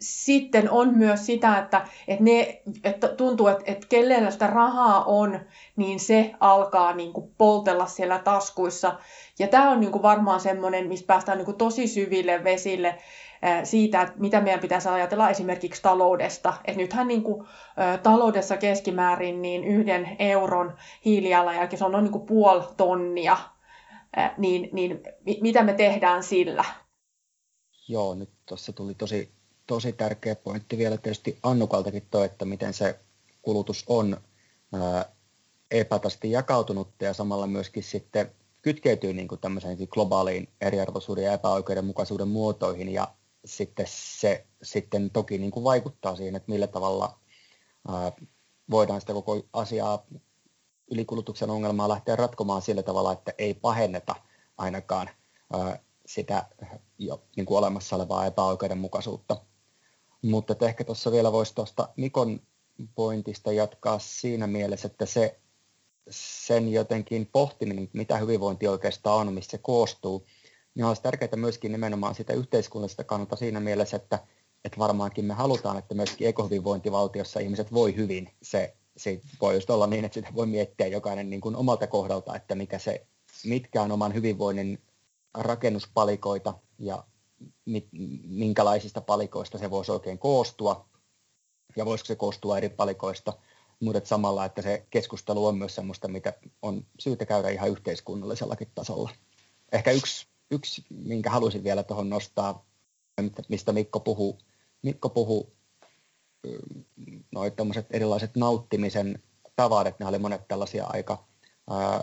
[0.00, 5.40] sitten on myös sitä, että, että, ne, että tuntuu, että, että kenellä sitä rahaa on,
[5.76, 8.98] niin se alkaa niin kuin poltella siellä taskuissa.
[9.38, 12.98] Ja tämä on niin kuin varmaan semmoinen, mistä päästään niin kuin tosi syville vesille,
[13.64, 16.54] siitä, että mitä meidän pitäisi ajatella esimerkiksi taloudesta.
[16.64, 17.46] Et nythän niin kuin,
[18.02, 23.36] taloudessa keskimäärin niin yhden euron hiilijalanjälki, se on noin niin kuin puoli tonnia,
[24.36, 25.02] niin, niin
[25.40, 26.64] mitä me tehdään sillä?
[27.88, 29.32] Joo, nyt tuossa tuli tosi,
[29.66, 33.00] tosi tärkeä pointti vielä tietysti Annukaltakin toi, että miten se
[33.42, 34.16] kulutus on
[35.70, 38.32] epätasti jakautunutta ja samalla myöskin sitten
[38.62, 43.08] kytkeytyy niin kuin tämmöiseen globaaliin eriarvoisuuden ja epäoikeudenmukaisuuden muotoihin ja
[43.46, 47.18] sitten se sitten toki niin kuin vaikuttaa siihen, että millä tavalla
[47.88, 48.12] ää,
[48.70, 50.06] voidaan sitä koko asiaa
[50.90, 54.14] ylikulutuksen ongelmaa lähteä ratkomaan sillä tavalla, että ei pahenneta
[54.58, 55.10] ainakaan
[55.52, 56.46] ää, sitä
[56.98, 59.42] jo niin kuin olemassa olevaa epäoikeudenmukaisuutta.
[60.22, 62.40] Mutta ehkä tuossa vielä voisi tuosta Mikon
[62.94, 65.40] pointista jatkaa siinä mielessä, että se
[66.10, 70.26] sen jotenkin pohtiminen, mitä hyvinvointi oikeastaan on, mistä se koostuu,
[70.76, 74.18] niin olisi tärkeää myöskin nimenomaan sitä yhteiskunnallista kannalta siinä mielessä, että,
[74.64, 78.30] että varmaankin me halutaan, että myöskin ekohyvinvointivaltiossa ihmiset voi hyvin.
[78.42, 82.36] Se, se voi just olla niin, että sitä voi miettiä jokainen niin kuin omalta kohdalta,
[82.36, 83.06] että mikä se,
[83.44, 84.82] mitkä on oman hyvinvoinnin
[85.34, 87.04] rakennuspalikoita ja
[87.64, 87.88] mit,
[88.24, 90.88] minkälaisista palikoista se voisi oikein koostua
[91.76, 93.32] ja voisiko se koostua eri palikoista,
[93.80, 98.70] mutta että samalla, että se keskustelu on myös sellaista, mitä on syytä käydä ihan yhteiskunnallisellakin
[98.74, 99.10] tasolla.
[99.72, 102.66] Ehkä yksi yksi, minkä halusin vielä tuohon nostaa,
[103.48, 104.38] mistä Mikko puhuu,
[104.82, 105.56] Mikko puhuu
[107.32, 107.52] noin
[107.90, 109.22] erilaiset nauttimisen
[109.56, 111.24] tavat, että ne oli monet tällaisia aika
[111.70, 112.02] ää,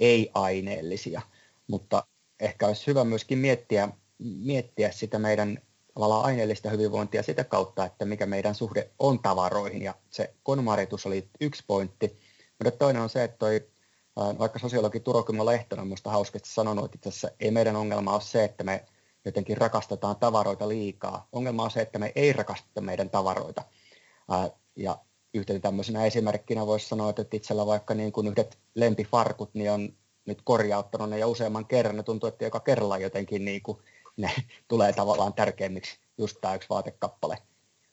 [0.00, 1.22] ei-aineellisia,
[1.66, 2.06] mutta
[2.40, 3.88] ehkä olisi hyvä myöskin miettiä,
[4.18, 5.58] miettiä sitä meidän
[5.94, 11.28] tavallaan aineellista hyvinvointia sitä kautta, että mikä meidän suhde on tavaroihin, ja se konmaritus oli
[11.40, 12.18] yksi pointti,
[12.64, 13.68] mutta toinen on se, että toi
[14.38, 18.20] vaikka sosiologi Turo Lehtonen on minusta hauskasti sanonut, että itse asiassa ei meidän ongelma ole
[18.20, 18.84] se, että me
[19.24, 21.28] jotenkin rakastetaan tavaroita liikaa.
[21.32, 23.62] Ongelma on se, että me ei rakasteta meidän tavaroita.
[24.76, 24.98] Ja
[25.34, 29.92] yhtenä tämmöisenä esimerkkinä voisi sanoa, että itsellä vaikka niin kuin yhdet lempifarkut, niin on
[30.26, 31.96] nyt korjauttanut ne ja useamman kerran.
[31.96, 33.78] Ne tuntuu, että joka kerralla jotenkin niin kuin
[34.16, 34.30] ne
[34.68, 37.38] tulee tavallaan tärkeimmiksi just tämä yksi vaatekappale,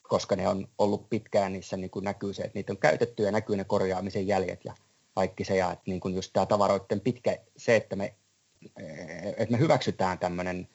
[0.01, 3.31] koska ne on ollut pitkään, niissä niin kuin näkyy se, että niitä on käytetty ja
[3.31, 4.65] näkyy ne korjaamisen jäljet.
[4.65, 4.73] Ja
[5.17, 8.13] kaikki se, ja että niin kuin just tämä tavaroiden pitkä, se, että me,
[9.37, 10.67] että me hyväksytään tämmöinen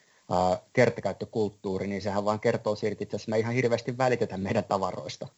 [0.72, 5.28] kertakäyttökulttuuri, niin sehän vaan kertoo siitä, että me ihan hirveästi välitetä meidän tavaroista.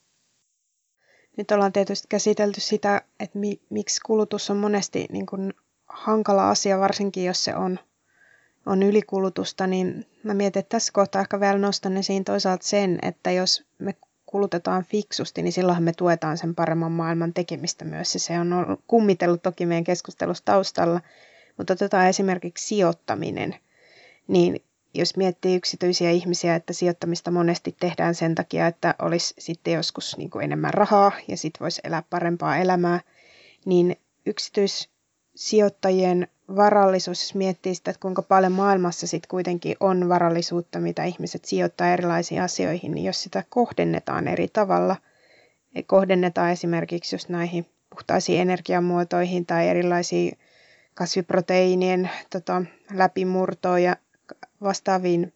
[1.37, 5.55] Nyt ollaan tietysti käsitelty sitä, että mi, miksi kulutus on monesti niin kuin
[5.87, 7.79] hankala asia, varsinkin jos se on
[8.67, 13.31] on ylikulutusta, niin mä mietin, että tässä kohtaa ehkä vielä nostan esiin toisaalta sen, että
[13.31, 13.95] jos me
[14.35, 18.15] kulutetaan fiksusti, niin silloinhan me tuetaan sen paremman maailman tekemistä myös.
[18.15, 21.01] Ja se on kummitellut toki meidän keskustelussa taustalla.
[21.57, 23.57] Mutta otetaan esimerkiksi sijoittaminen.
[24.29, 24.63] Niin
[24.95, 30.31] jos miettii yksityisiä ihmisiä, että sijoittamista monesti tehdään sen takia, että olisi sitten joskus niin
[30.31, 33.01] kuin enemmän rahaa ja sitten voisi elää parempaa elämää,
[33.65, 41.05] niin yksityissijoittajien varallisuus, jos miettii sitä, että kuinka paljon maailmassa sitten kuitenkin on varallisuutta, mitä
[41.05, 44.97] ihmiset sijoittaa erilaisiin asioihin, niin jos sitä kohdennetaan eri tavalla,
[45.87, 50.39] kohdennetaan esimerkiksi just näihin puhtaisiin energiamuotoihin tai erilaisiin
[50.95, 53.97] kasviproteiinien tota, läpimurtoon ja
[54.63, 55.33] vastaaviin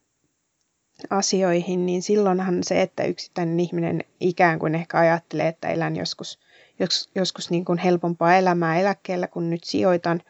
[1.11, 6.39] asioihin, niin silloinhan se, että yksittäinen ihminen ikään kuin ehkä ajattelee, että elän joskus,
[6.79, 10.23] joskus, joskus niin kuin helpompaa elämää eläkkeellä, kun nyt sijoitan,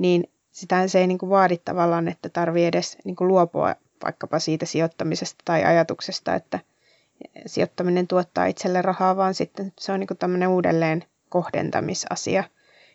[0.00, 3.74] niin sitä se ei niin kuin vaadi tavallaan, että tarvii edes niin kuin luopua
[4.04, 6.58] vaikkapa siitä sijoittamisesta tai ajatuksesta, että
[7.46, 12.44] sijoittaminen tuottaa itselle rahaa, vaan sitten se on niin kuin tämmöinen uudelleen kohdentamisasia–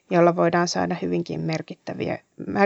[0.10, 2.20] jolla voidaan saada hyvinkin merkittäviä,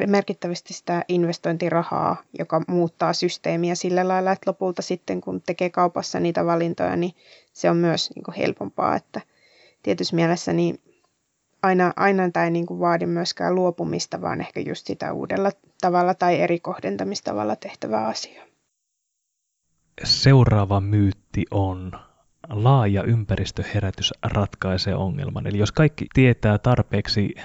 [0.07, 6.45] merkittävästi sitä investointirahaa, joka muuttaa systeemiä sillä lailla, että lopulta sitten kun tekee kaupassa niitä
[6.45, 7.13] valintoja, niin
[7.53, 9.21] se on myös niin kuin helpompaa, että
[9.83, 10.79] tietyssä mielessä niin
[11.63, 15.51] aina, aina tämä ei niin kuin vaadi myöskään luopumista, vaan ehkä just sitä uudella
[15.81, 18.45] tavalla tai eri kohdentamistavalla tehtävää asiaa.
[20.03, 21.91] Seuraava myytti on
[22.49, 25.47] laaja ympäristöherätys ratkaisee ongelman.
[25.47, 27.35] Eli jos kaikki tietää tarpeeksi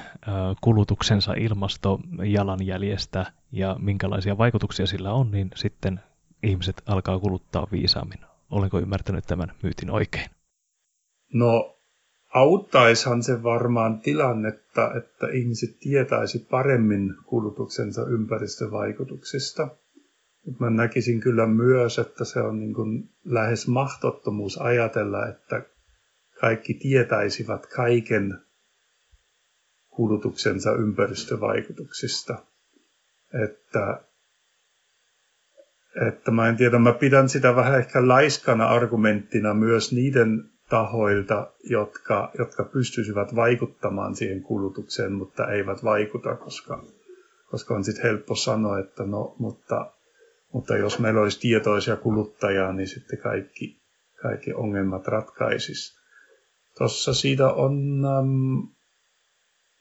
[0.61, 6.01] kulutuksensa ilmastojalanjäljestä ja minkälaisia vaikutuksia sillä on, niin sitten
[6.43, 8.19] ihmiset alkaa kuluttaa viisaammin.
[8.51, 10.31] Olenko ymmärtänyt tämän myytin oikein?
[11.33, 11.74] No
[12.35, 19.69] auttaishan se varmaan tilannetta, että ihmiset tietäisi paremmin kulutuksensa ympäristövaikutuksista–
[20.61, 25.63] mä näkisin kyllä myös, että se on niin kuin lähes mahdottomuus ajatella, että
[26.41, 28.39] kaikki tietäisivät kaiken
[29.89, 32.45] kulutuksensa ympäristövaikutuksista.
[33.45, 34.01] Että,
[36.09, 42.31] että mä en tiedä, mä pidän sitä vähän ehkä laiskana argumenttina myös niiden tahoilta, jotka,
[42.39, 46.85] jotka pystyisivät vaikuttamaan siihen kulutukseen, mutta eivät vaikuta, koska,
[47.51, 49.91] koska on sitten helppo sanoa, että no, mutta
[50.55, 53.81] mutta jos meillä olisi tietoisia kuluttajia, niin sitten kaikki,
[54.23, 55.99] kaikki ongelmat ratkaisis.
[56.79, 58.69] Tuossa siitä on um,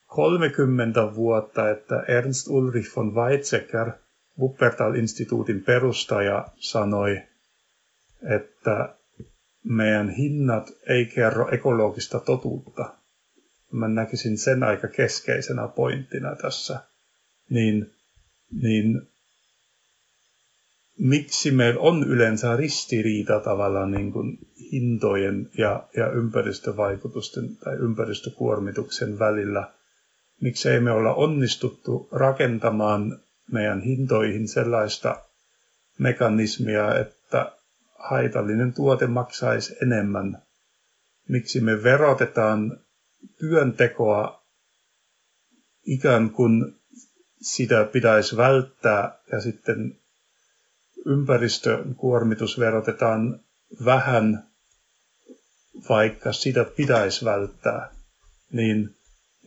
[0.05, 3.91] 30 vuotta, että Ernst Ulrich von Weizsäcker,
[4.39, 7.21] Wuppertal-instituutin perustaja, sanoi,
[8.35, 8.95] että
[9.63, 12.93] meidän hinnat ei kerro ekologista totuutta.
[13.71, 16.79] Mä näkisin sen aika keskeisenä pointtina tässä.
[17.49, 17.91] Niin,
[18.61, 19.01] niin
[20.99, 24.37] miksi meillä on yleensä ristiriita tavallaan niin kuin
[24.71, 29.71] hintojen ja, ja ympäristövaikutusten tai ympäristökuormituksen välillä.
[30.41, 33.19] Miksi ei me olla onnistuttu rakentamaan
[33.51, 35.21] meidän hintoihin sellaista
[35.99, 37.51] mekanismia, että
[38.09, 40.41] haitallinen tuote maksaisi enemmän.
[41.29, 42.79] Miksi me verotetaan
[43.39, 44.43] työntekoa
[45.85, 46.75] ikään kuin
[47.41, 49.95] sitä pitäisi välttää ja sitten
[51.05, 53.39] ympäristökuormitus verotetaan
[53.85, 54.43] vähän,
[55.89, 57.89] vaikka sitä pitäisi välttää,
[58.51, 58.95] niin,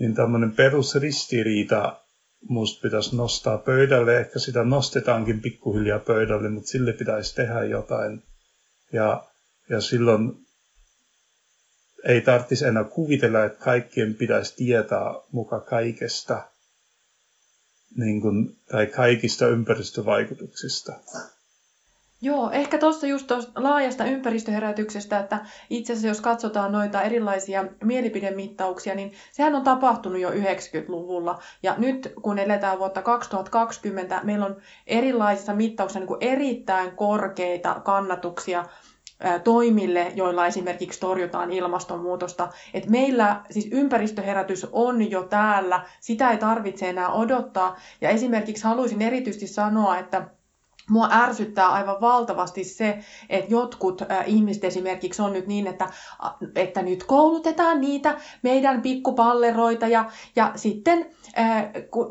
[0.01, 2.01] niin tämmöinen perusristiriita
[2.49, 4.19] musta pitäisi nostaa pöydälle.
[4.19, 8.23] Ehkä sitä nostetaankin pikkuhiljaa pöydälle, mutta sille pitäisi tehdä jotain.
[8.93, 9.27] Ja,
[9.71, 10.47] ja silloin
[12.05, 16.51] ei tarvitsisi enää kuvitella, että kaikkien pitäisi tietää muka kaikesta
[17.97, 20.93] niin kuin, tai kaikista ympäristövaikutuksista.
[22.23, 25.41] Joo, ehkä tuossa just tuosta laajasta ympäristöherätyksestä, että
[25.71, 31.39] itse asiassa jos katsotaan noita erilaisia mielipidemittauksia, niin sehän on tapahtunut jo 90-luvulla.
[31.63, 34.57] Ja nyt kun eletään vuotta 2020, meillä on
[34.87, 38.65] erilaisissa mittauksissa niin kuin erittäin korkeita kannatuksia
[39.45, 42.49] toimille, joilla esimerkiksi torjutaan ilmastonmuutosta.
[42.75, 47.77] Et meillä siis ympäristöherätys on jo täällä, sitä ei tarvitse enää odottaa.
[48.01, 50.29] Ja esimerkiksi haluaisin erityisesti sanoa, että
[50.91, 55.89] Mua ärsyttää aivan valtavasti se, että jotkut ihmiset esimerkiksi on nyt niin, että,
[56.55, 60.05] että nyt koulutetaan niitä meidän pikkupalleroita ja,
[60.37, 61.07] ja sitten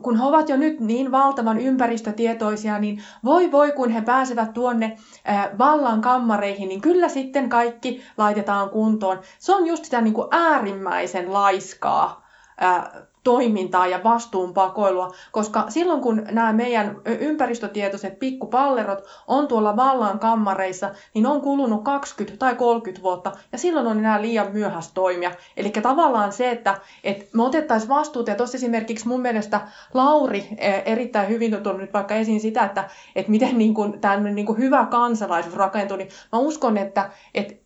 [0.04, 4.98] kun he ovat jo nyt niin valtavan ympäristötietoisia, niin voi voi kun he pääsevät tuonne
[5.58, 9.20] vallan kammareihin, niin kyllä sitten kaikki laitetaan kuntoon.
[9.40, 12.26] Se on just sitä niin kuin äärimmäisen laiskaa
[13.26, 21.26] toimintaa ja vastuunpakoilua, koska silloin kun nämä meidän ympäristötietoiset pikkupallerot on tuolla vallan kammareissa, niin
[21.26, 25.32] on kulunut 20 tai 30 vuotta ja silloin on enää liian myöhäistä toimia.
[25.58, 29.62] Eli tavallaan se, että, että me otettaisiin vastuuta ja tuossa esimerkiksi mun mielestä
[29.94, 34.02] Lauri e, erittäin hyvin on tuonut nyt vaikka esiin sitä, että, että miten niin kuin,
[34.02, 37.65] tämmöinen niin kuin hyvä kansalaisuus rakentuu, niin mä uskon, että, että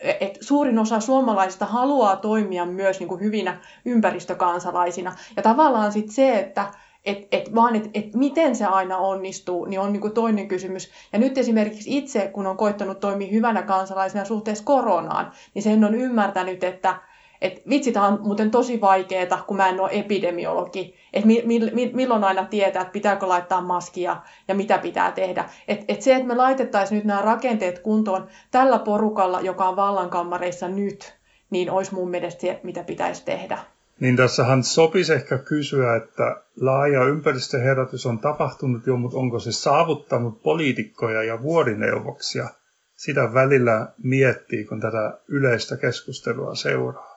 [0.00, 5.12] et suurin osa suomalaisista haluaa toimia myös niin kuin hyvinä ympäristökansalaisina.
[5.36, 6.66] Ja tavallaan sitten se, että
[7.04, 10.90] et, et vaan et, et miten se aina onnistuu, niin on niin kuin toinen kysymys.
[11.12, 15.94] Ja nyt esimerkiksi itse, kun on koittanut toimia hyvänä kansalaisena suhteessa koronaan, niin sen on
[15.94, 17.00] ymmärtänyt, että
[17.40, 20.94] et vitsi, tämä on muuten tosi vaikeaa, kun mä en ole epidemiologi.
[21.12, 24.16] Että mi, mi, milloin aina tietää, että pitääkö laittaa maskia
[24.48, 25.44] ja mitä pitää tehdä.
[25.68, 30.68] Et, et se, että me laitettaisiin nyt nämä rakenteet kuntoon tällä porukalla, joka on vallankammareissa
[30.68, 31.14] nyt,
[31.50, 33.58] niin olisi mun mielestä se, mitä pitäisi tehdä.
[34.00, 40.42] Niin tässähän sopisi ehkä kysyä, että laaja ympäristöherätys on tapahtunut jo, mutta onko se saavuttanut
[40.42, 42.48] poliitikkoja ja vuorineuvoksia?
[42.96, 47.09] Sitä välillä miettii, kun tätä yleistä keskustelua seuraa.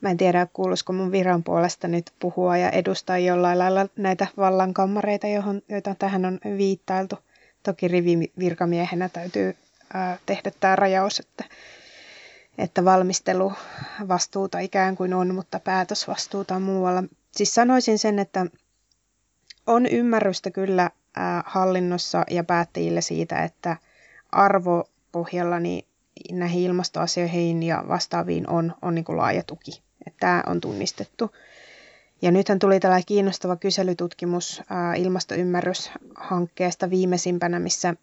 [0.00, 5.26] Mä en tiedä, kuuluisiko mun viran puolesta nyt puhua ja edustaa jollain lailla näitä vallankammareita,
[5.26, 7.18] johon, joita tähän on viittailtu.
[7.62, 9.56] Toki rivivirkamiehenä täytyy
[9.94, 11.44] ää, tehdä tämä rajaus, että,
[12.58, 17.04] että valmisteluvastuuta ikään kuin on, mutta päätösvastuuta on muualla.
[17.32, 18.46] Siis sanoisin sen, että
[19.66, 23.76] on ymmärrystä kyllä ää, hallinnossa ja päättäjille siitä, että
[24.32, 25.84] arvopohjalla niin
[26.32, 31.30] näihin ilmastoasioihin ja vastaaviin on, on niin kuin laaja tuki että tämä on tunnistettu.
[32.22, 34.62] Ja nythän tuli tällainen kiinnostava kyselytutkimus
[34.96, 37.94] ilmastoymmärryshankkeesta viimeisimpänä, missä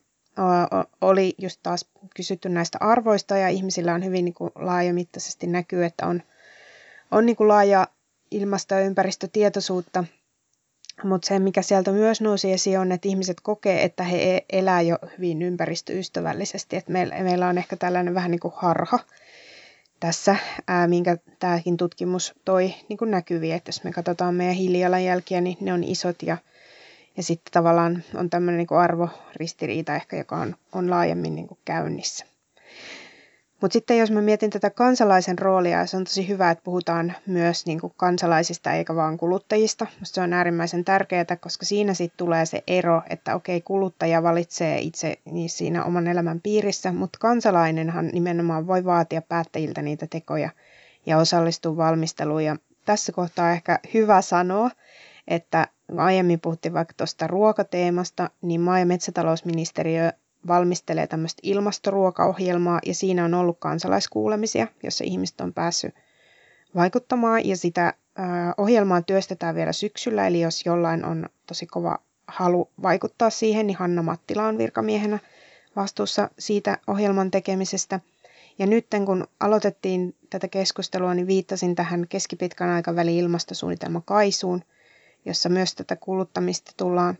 [1.01, 1.85] oli just taas
[2.15, 6.23] kysytty näistä arvoista ja ihmisillä on hyvin niin kuin laajamittaisesti näkyy, että on,
[7.11, 7.87] on niin kuin laaja
[8.31, 10.03] ilmasto- ja ympäristötietoisuutta.
[11.03, 14.81] Mutta se, mikä sieltä myös nousi esiin, on, että ihmiset kokee, että he e-, elää
[14.81, 16.75] jo hyvin ympäristöystävällisesti.
[16.75, 18.99] Et meillä, meillä on ehkä tällainen vähän niin kuin harha,
[19.99, 20.35] tässä,
[20.67, 25.57] ää, minkä tämäkin tutkimus toi niin kuin näkyviin, että jos me katsotaan meidän hiilijalanjälkiä, niin
[25.61, 26.37] ne on isot ja,
[27.17, 32.25] ja sitten tavallaan on tämmöinen niin arvoristiriita ehkä, joka on, on laajemmin niin kuin käynnissä.
[33.62, 37.66] Mutta sitten jos mä mietin tätä kansalaisen roolia, se on tosi hyvä, että puhutaan myös
[37.66, 39.88] niin kuin kansalaisista eikä vaan kuluttajista.
[39.99, 44.80] Musta se on äärimmäisen tärkeää, koska siinä sitten tulee se ero, että okei, kuluttaja valitsee
[44.80, 50.49] itse niin siinä oman elämän piirissä, mutta kansalainenhan nimenomaan voi vaatia päättäjiltä niitä tekoja
[51.06, 52.43] ja osallistua valmisteluun.
[52.43, 54.70] Ja tässä kohtaa ehkä hyvä sanoa,
[55.28, 60.12] että aiemmin puhuttiin vaikka tuosta ruokateemasta, niin maa- ja metsätalousministeriö
[60.47, 65.95] valmistelee tämmöistä ilmastoruokaohjelmaa ja siinä on ollut kansalaiskuulemisia, jossa ihmiset on päässyt
[66.75, 67.93] vaikuttamaan ja sitä
[68.57, 74.03] ohjelmaa työstetään vielä syksyllä, eli jos jollain on tosi kova halu vaikuttaa siihen, niin Hanna
[74.03, 75.19] Mattila on virkamiehenä
[75.75, 77.99] vastuussa siitä ohjelman tekemisestä.
[78.59, 84.63] Ja nyt kun aloitettiin tätä keskustelua, niin viittasin tähän keskipitkän aikavälin ilmastosuunnitelma Kaisuun,
[85.25, 87.17] jossa myös tätä kuluttamista tullaan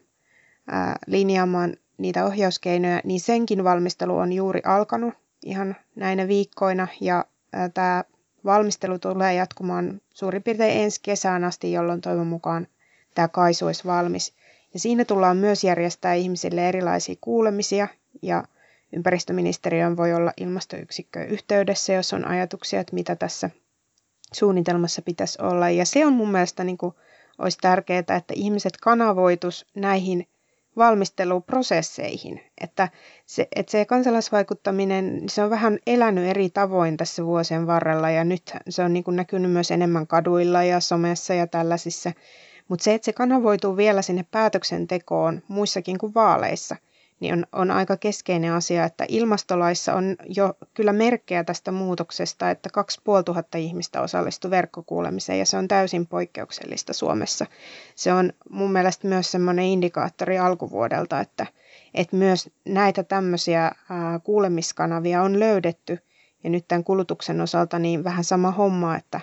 [1.08, 5.14] linjaamaan niitä ohjauskeinoja, niin senkin valmistelu on juuri alkanut
[5.46, 7.26] ihan näinä viikkoina ja
[7.74, 8.04] tämä
[8.46, 12.68] valmistelu tulee jatkumaan suurin piirtein ensi kesään asti, jolloin toivon mukaan
[13.16, 14.34] tämä kaisu olisi valmis.
[14.74, 17.88] Ja siinä tullaan myös järjestää ihmisille erilaisia kuulemisia
[18.22, 18.44] ja
[18.94, 23.50] ympäristöministeriön voi olla ilmastoyksikköön yhteydessä, jos on ajatuksia, että mitä tässä
[24.34, 25.70] suunnitelmassa pitäisi olla.
[25.70, 26.96] Ja se on mun mielestä niin kuin,
[27.38, 30.28] olisi tärkeää, että ihmiset kanavoitus näihin
[30.78, 32.42] valmisteluprosesseihin.
[32.62, 32.90] Että
[33.26, 38.54] se, että se kansalaisvaikuttaminen, se on vähän elänyt eri tavoin tässä vuosien varrella ja nyt
[38.70, 42.12] se on niin kuin näkynyt myös enemmän kaduilla ja somessa ja tällaisissa.
[42.68, 46.76] Mutta se, että se kanavoituu vielä sinne päätöksentekoon muissakin kuin vaaleissa–
[47.20, 52.70] niin on, on aika keskeinen asia, että ilmastolaissa on jo kyllä merkkejä tästä muutoksesta, että
[52.70, 57.46] 2500 ihmistä osallistui verkkokuulemiseen ja se on täysin poikkeuksellista Suomessa.
[57.96, 61.46] Se on mun mielestä myös semmoinen indikaattori alkuvuodelta, että,
[61.94, 66.00] että myös näitä tämmöisiä ää, kuulemiskanavia on löydetty
[66.44, 69.20] ja nyt tämän kulutuksen osalta niin vähän sama homma, että,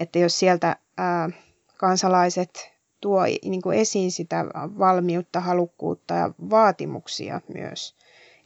[0.00, 1.30] että jos sieltä ää,
[1.76, 4.44] kansalaiset tuo niin kuin esiin sitä
[4.78, 7.94] valmiutta, halukkuutta ja vaatimuksia myös,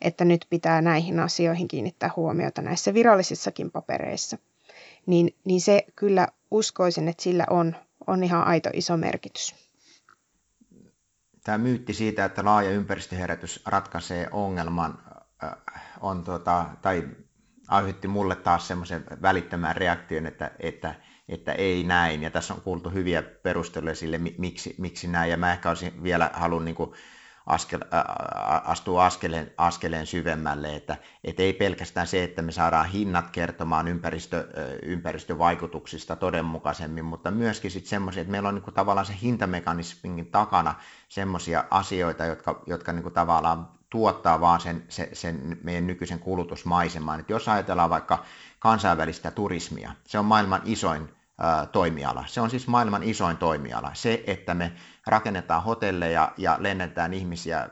[0.01, 4.39] että nyt pitää näihin asioihin kiinnittää huomiota näissä virallisissakin papereissa,
[5.07, 7.77] niin, niin se kyllä uskoisin, että sillä on,
[8.07, 9.55] on ihan aito iso merkitys.
[11.45, 14.99] Tämä myytti siitä, että laaja ympäristöherätys ratkaisee ongelman,
[16.01, 17.09] on tuota, tai
[17.69, 20.95] aiheutti mulle taas semmoisen välittömän reaktion, että, että
[21.31, 22.23] että ei näin.
[22.23, 25.31] Ja tässä on kuultu hyviä perusteluja sille, miksi, miksi näin.
[25.31, 26.93] Ja mä ehkä olisin vielä halunnut niin
[27.47, 28.01] askel, ä,
[28.65, 34.49] astua askeleen, askeleen syvemmälle, että et ei pelkästään se, että me saadaan hinnat kertomaan ympäristö,
[34.83, 40.75] ympäristövaikutuksista todenmukaisemmin, mutta myöskin sitten semmoisia, että meillä on niinku tavallaan se hintamekanismin takana
[41.09, 47.21] semmoisia asioita, jotka, jotka niinku tavallaan tuottaa vaan sen, sen, sen meidän nykyisen kulutusmaisemaan.
[47.21, 48.25] Et jos ajatellaan vaikka
[48.59, 51.09] kansainvälistä turismia, se on maailman isoin
[51.73, 52.25] toimiala.
[52.27, 53.91] Se on siis maailman isoin toimiala.
[53.95, 54.73] Se, että me
[55.07, 57.69] rakennetaan hotelleja ja lennetään ihmisiä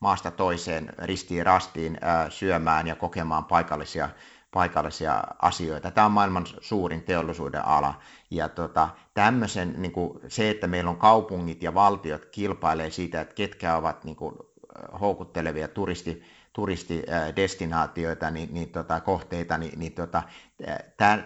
[0.00, 1.98] maasta toiseen ristiin rastiin
[2.28, 4.08] syömään ja kokemaan paikallisia,
[4.50, 5.90] paikallisia asioita.
[5.90, 7.94] Tämä on maailman suurin teollisuuden ala.
[8.30, 13.34] Ja tota, tämmöisen, niin kuin, se, että meillä on kaupungit ja valtiot kilpailee siitä, että
[13.34, 14.34] ketkä ovat niin kuin,
[15.00, 20.22] houkuttelevia turisti, turistidestinaatioita, niin, niin tota, kohteita, niin, niin tota,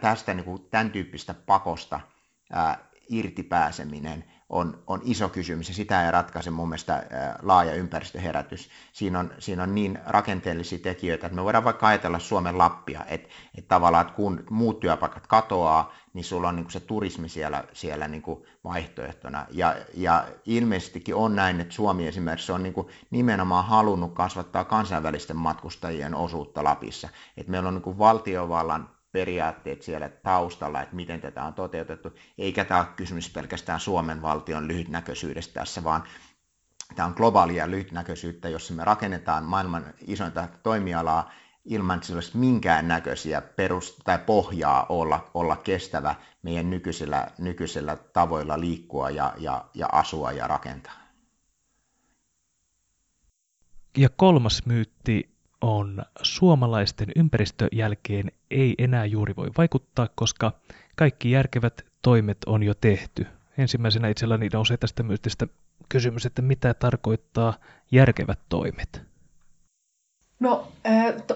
[0.00, 2.00] tästä niin kuin, tämän tyyppistä pakosta
[2.52, 2.78] ää,
[3.08, 7.06] irti pääseminen on, on iso kysymys ja sitä ei ratkaise mun mielestä
[7.42, 8.70] laaja ympäristöherätys.
[8.92, 13.28] Siinä on, siinä on niin rakenteellisia tekijöitä, että me voidaan vaikka ajatella Suomen Lappia, että,
[13.58, 17.64] että tavallaan että kun muut työpaikat katoaa, niin sulla on niin kuin se turismi siellä,
[17.72, 19.46] siellä niin kuin vaihtoehtona.
[19.50, 25.36] Ja, ja ilmeisestikin on näin, että Suomi esimerkiksi on niin kuin nimenomaan halunnut kasvattaa kansainvälisten
[25.36, 27.08] matkustajien osuutta Lapissa.
[27.36, 32.64] Että meillä on niin kuin valtiovallan periaatteet siellä taustalla, että miten tätä on toteutettu, eikä
[32.64, 36.02] tämä ole kysymys pelkästään Suomen valtion lyhytnäköisyydestä tässä, vaan
[36.96, 41.30] tämä on globaalia lyhytnäköisyyttä, jossa me rakennetaan maailman isointa toimialaa
[41.64, 47.96] ilman, että sillä olisi minkään näköisiä perus- tai pohjaa olla, olla kestävä meidän nykyisillä, nykyisillä
[47.96, 51.00] tavoilla liikkua ja, ja, ja asua ja rakentaa.
[53.96, 60.52] Ja kolmas myytti on suomalaisten ympäristöjälkeen ei enää juuri voi vaikuttaa, koska
[60.96, 63.26] kaikki järkevät toimet on jo tehty.
[63.58, 65.46] Ensimmäisenä itselläni nousee tästä myytistä
[65.88, 67.54] kysymys, että mitä tarkoittaa
[67.90, 69.02] järkevät toimet?
[70.40, 70.68] No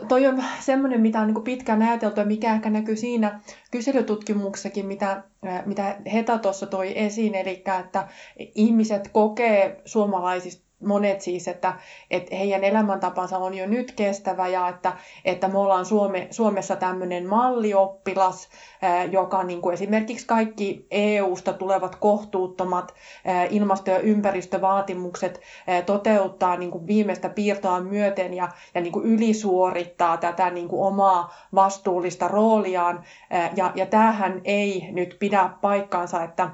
[0.09, 5.23] toi on semmoinen, mitä on niin pitkään ajateltu ja mikä ehkä näkyy siinä kyselytutkimuksessakin, mitä,
[5.67, 8.09] mitä Heta tuossa toi esiin, eli että
[8.55, 11.75] ihmiset kokee suomalaisista monet siis, että,
[12.11, 14.93] että heidän elämäntapansa on jo nyt kestävä ja että,
[15.25, 18.49] että me ollaan Suome, Suomessa tämmöinen mallioppilas,
[19.11, 22.95] joka niin kuin esimerkiksi kaikki EU-sta tulevat kohtuuttomat
[23.51, 25.41] ilmasto- ja ympäristövaatimukset
[25.87, 31.35] toteuttaa niin kuin viimeistä piirtoa myöten ja, ja niin kuin ylisuorittaa tätä niin kuin omaa
[31.55, 33.05] vastuullista rooliaan.
[33.57, 36.51] Ja, ja tämähän ei nyt pidä paikkaansa, että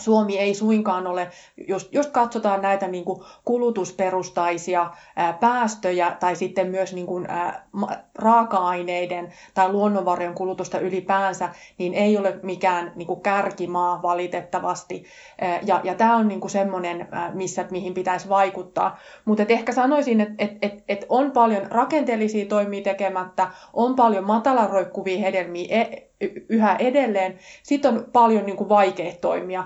[0.00, 1.30] Suomi ei suinkaan ole,
[1.68, 7.66] jos, jos katsotaan näitä niin kuin kulutusperustaisia ää, päästöjä tai sitten myös niin kuin, ää,
[8.14, 15.04] raaka-aineiden tai luonnonvarojen kulutusta ylipäänsä, niin ei ole mikään niin kuin kärkimaa valitettavasti.
[15.40, 18.98] Ää, ja, ja tämä on niin kuin semmoinen, ää, missä, mihin pitäisi vaikuttaa.
[19.24, 25.20] Mutta ehkä sanoisin, että et, et, et on paljon rakenteellisia toimia tekemättä, on paljon matalaroikkuvia
[25.20, 26.05] hedelmiä e,
[26.48, 27.38] yhä edelleen.
[27.62, 29.64] Sitten on paljon niin kuin vaikeita toimia,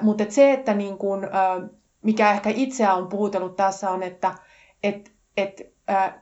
[0.00, 1.20] mutta et se, että niin kuin,
[2.02, 4.34] mikä ehkä itseä on puhutellut tässä on, että
[4.82, 5.72] et, et,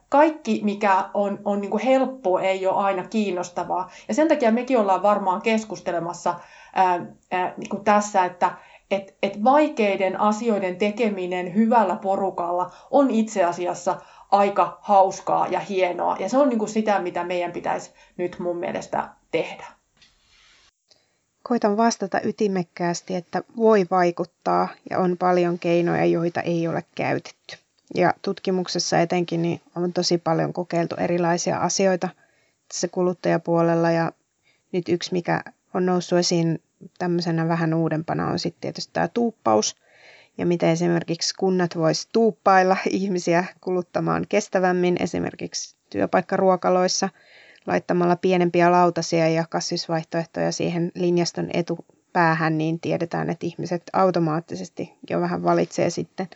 [0.08, 3.90] kaikki, mikä on, on niin kuin helppo, ei ole aina kiinnostavaa.
[4.08, 6.34] Ja sen takia mekin ollaan varmaan keskustelemassa
[6.74, 7.06] ää,
[7.56, 8.50] niin kuin tässä, että
[8.90, 14.00] et, et vaikeiden asioiden tekeminen hyvällä porukalla on itse asiassa
[14.30, 16.16] aika hauskaa ja hienoa.
[16.18, 19.66] Ja se on niin kuin sitä, mitä meidän pitäisi nyt mun mielestä tehdä.
[21.42, 27.56] Koitan vastata ytimekkäästi, että voi vaikuttaa ja on paljon keinoja, joita ei ole käytetty.
[27.94, 32.08] Ja tutkimuksessa etenkin niin on tosi paljon kokeiltu erilaisia asioita
[32.68, 34.12] tässä kuluttajapuolella ja
[34.72, 35.42] nyt yksi, mikä
[35.74, 36.62] on noussut esiin
[36.98, 39.76] tämmöisenä vähän uudempana on sitten tietysti tämä tuuppaus
[40.38, 47.08] ja miten esimerkiksi kunnat voisi tuuppailla ihmisiä kuluttamaan kestävämmin esimerkiksi työpaikkaruokaloissa–
[47.68, 55.42] laittamalla pienempiä lautasia ja kasvisvaihtoehtoja siihen linjaston etupäähän, niin tiedetään, että ihmiset automaattisesti jo vähän
[55.42, 56.28] valitsee sitten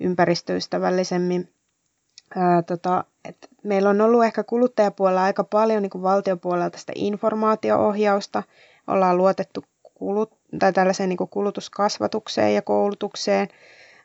[0.00, 1.48] ympäristöystävällisemmin.
[2.36, 8.42] Ää, tota, et meillä on ollut ehkä kuluttajapuolella aika paljon niin valtiopuolella tästä informaatio-ohjausta.
[8.86, 13.48] Ollaan luotettu kulut, tai tällaiseen niin kulutuskasvatukseen ja koulutukseen.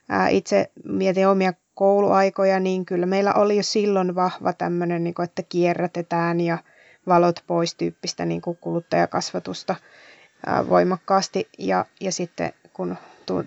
[0.08, 5.24] Ää, itse mietin omia kouluaikoja, niin kyllä meillä oli jo silloin vahva tämmöinen, niin kuin,
[5.24, 6.58] että kierrätetään ja
[7.06, 9.74] valot pois tyyppistä niin kuin kuluttajakasvatusta
[10.68, 11.48] voimakkaasti.
[11.58, 12.96] Ja, ja sitten kun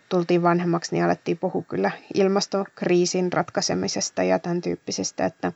[0.10, 5.52] tultiin vanhemmaksi, niin alettiin puhua kyllä ilmastokriisin ratkaisemisesta ja tämän tyyppisestä, että,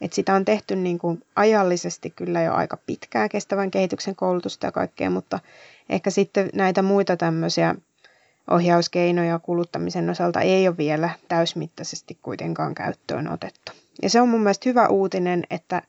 [0.00, 4.72] Et sitä on tehty niin kuin ajallisesti kyllä jo aika pitkää kestävän kehityksen koulutusta ja
[4.72, 5.38] kaikkea, mutta
[5.88, 7.74] ehkä sitten näitä muita tämmöisiä
[8.50, 13.72] ohjauskeinoja kuluttamisen osalta ei ole vielä täysmittaisesti kuitenkaan käyttöön otettu.
[14.02, 15.82] Ja se on mun mielestä hyvä uutinen, että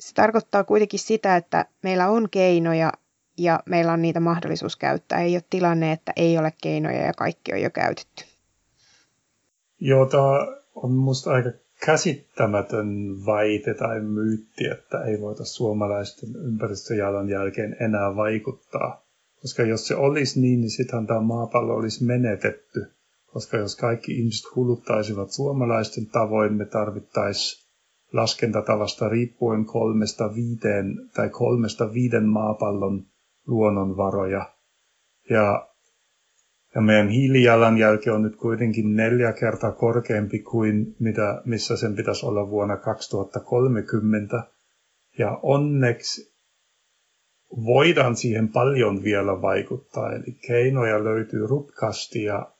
[0.00, 2.92] se tarkoittaa kuitenkin sitä, että meillä on keinoja
[3.38, 5.20] ja meillä on niitä mahdollisuus käyttää.
[5.20, 8.24] Ei ole tilanne, että ei ole keinoja ja kaikki on jo käytetty.
[9.80, 10.22] Joo, tämä
[10.74, 11.50] on minusta aika
[11.86, 12.86] käsittämätön
[13.26, 19.05] väite tai myytti, että ei voita suomalaisten ympäristöjalanjälkeen enää vaikuttaa.
[19.46, 22.86] Koska jos se olisi niin, niin sittenhän tämä maapallo olisi menetetty.
[23.26, 27.66] Koska jos kaikki ihmiset kuluttaisivat suomalaisten tavoin, me tarvittaisiin
[28.12, 33.06] laskentatavasta riippuen kolmesta viiteen tai kolmesta viiden maapallon
[33.46, 34.52] luonnonvaroja.
[35.30, 35.68] Ja,
[36.74, 42.50] ja meidän hiilijalanjälki on nyt kuitenkin neljä kertaa korkeampi kuin mitä, missä sen pitäisi olla
[42.50, 44.42] vuonna 2030.
[45.18, 46.35] Ja onneksi
[47.50, 52.52] voidaan siihen paljon vielä vaikuttaa, eli keinoja löytyy rutkasti, ja,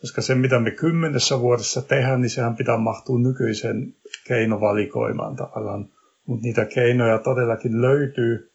[0.00, 3.94] koska se mitä me kymmenessä vuodessa tehdään, niin sehän pitää mahtua nykyisen
[4.28, 5.88] keinovalikoimaan tavallaan,
[6.26, 8.52] mutta niitä keinoja todellakin löytyy,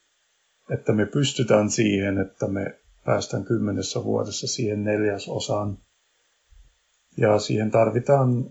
[0.69, 5.77] että me pystytään siihen, että me päästään kymmenessä vuodessa siihen neljäsosaan.
[7.17, 8.45] Ja siihen tarvitaan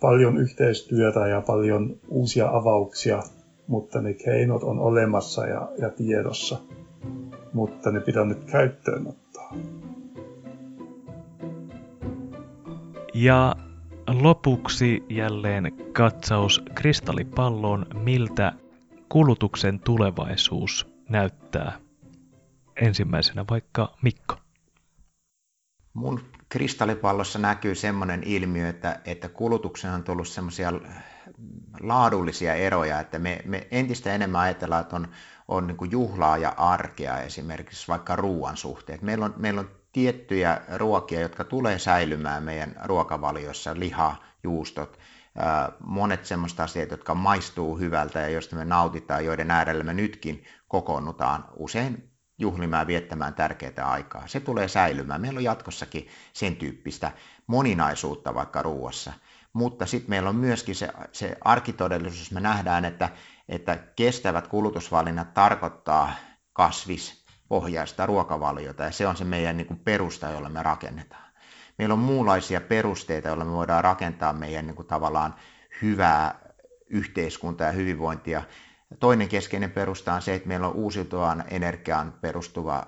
[0.00, 3.22] paljon yhteistyötä ja paljon uusia avauksia,
[3.68, 6.60] mutta ne keinot on olemassa ja, ja tiedossa.
[7.52, 9.54] Mutta ne pitää nyt käyttöön ottaa.
[13.14, 13.56] Ja
[14.22, 18.52] lopuksi jälleen katsaus kristallipalloon, miltä
[19.08, 21.78] kulutuksen tulevaisuus näyttää.
[22.76, 24.34] Ensimmäisenä vaikka Mikko.
[25.94, 30.72] Mun kristallipallossa näkyy semmoinen ilmiö, että, että kulutuksen on tullut semmoisia
[31.80, 35.08] laadullisia eroja, että me, me entistä enemmän ajatellaan, että on,
[35.48, 38.98] on niin kuin juhlaa ja arkea esimerkiksi vaikka ruoan suhteen.
[39.02, 44.98] Meillä on, meillä on tiettyjä ruokia, jotka tulee säilymään meidän ruokavaliossa, liha, juustot,
[45.80, 51.44] monet semmoista asiat, jotka maistuu hyvältä ja joista me nautitaan, joiden äärellä me nytkin kokoonnutaan
[51.56, 54.26] usein juhlimaan viettämään tärkeää aikaa.
[54.26, 55.20] Se tulee säilymään.
[55.20, 57.12] Meillä on jatkossakin sen tyyppistä
[57.46, 59.12] moninaisuutta vaikka ruuassa.
[59.52, 63.08] Mutta sitten meillä on myöskin se, se arkitodellisuus, me nähdään, että,
[63.48, 66.12] että kestävät kulutusvalinnat tarkoittaa
[66.52, 71.28] kasvispohjaista ruokavaliota ja se on se meidän niin kuin perusta, jolla me rakennetaan.
[71.78, 75.34] Meillä on muunlaisia perusteita, joilla me voidaan rakentaa meidän niin kuin tavallaan
[75.82, 76.38] hyvää
[76.90, 78.42] yhteiskuntaa ja hyvinvointia
[79.00, 82.86] Toinen keskeinen perusta on se, että meillä on uusiutuvaan energiaan perustuva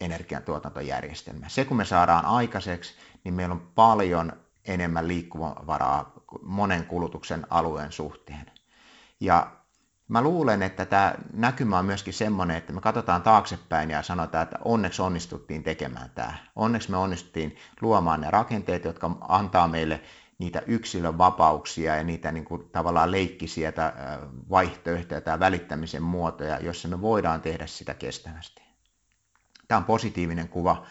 [0.00, 1.48] energiantuotantojärjestelmä.
[1.48, 2.94] Se kun me saadaan aikaiseksi,
[3.24, 4.32] niin meillä on paljon
[4.64, 6.12] enemmän liikkumavaraa
[6.42, 8.50] monen kulutuksen alueen suhteen.
[9.20, 9.56] Ja
[10.08, 14.58] mä luulen, että tämä näkymä on myöskin semmoinen, että me katsotaan taaksepäin ja sanotaan, että
[14.64, 16.34] onneksi onnistuttiin tekemään tämä.
[16.56, 20.00] Onneksi me onnistuttiin luomaan ne rakenteet, jotka antaa meille
[20.38, 23.72] niitä yksilön vapauksia ja niitä niin kuin, tavallaan leikkisiä
[24.50, 28.62] vaihtoehtoja tai välittämisen muotoja, joissa me voidaan tehdä sitä kestävästi.
[29.68, 30.86] Tämä on positiivinen kuva.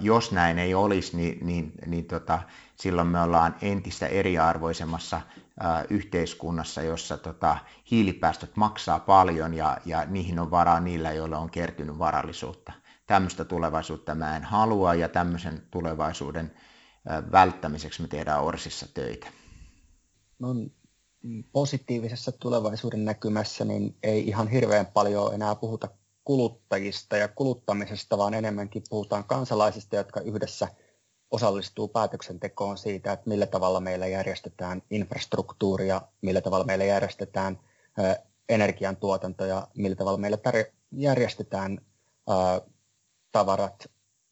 [0.00, 2.38] Jos näin ei olisi, niin, niin, niin tota,
[2.82, 5.20] silloin me ollaan entistä eriarvoisemmassa
[5.90, 7.58] yhteiskunnassa, jossa tota,
[7.90, 12.72] hiilipäästöt maksaa paljon ja, ja niihin on varaa niillä, joilla on kertynyt varallisuutta.
[13.06, 16.54] Tämmöistä tulevaisuutta mä en halua ja tämmöisen tulevaisuuden
[17.32, 19.26] välttämiseksi me tehdään Orsissa töitä?
[20.38, 20.48] No,
[21.52, 25.88] positiivisessa tulevaisuuden näkymässä niin ei ihan hirveän paljon enää puhuta
[26.24, 30.68] kuluttajista ja kuluttamisesta, vaan enemmänkin puhutaan kansalaisista, jotka yhdessä
[31.32, 37.60] osallistuu päätöksentekoon siitä, että millä tavalla meillä järjestetään infrastruktuuria, millä tavalla meillä järjestetään
[38.48, 40.38] energiantuotanto ja millä tavalla meillä
[40.92, 41.78] järjestetään
[43.32, 43.90] tavarat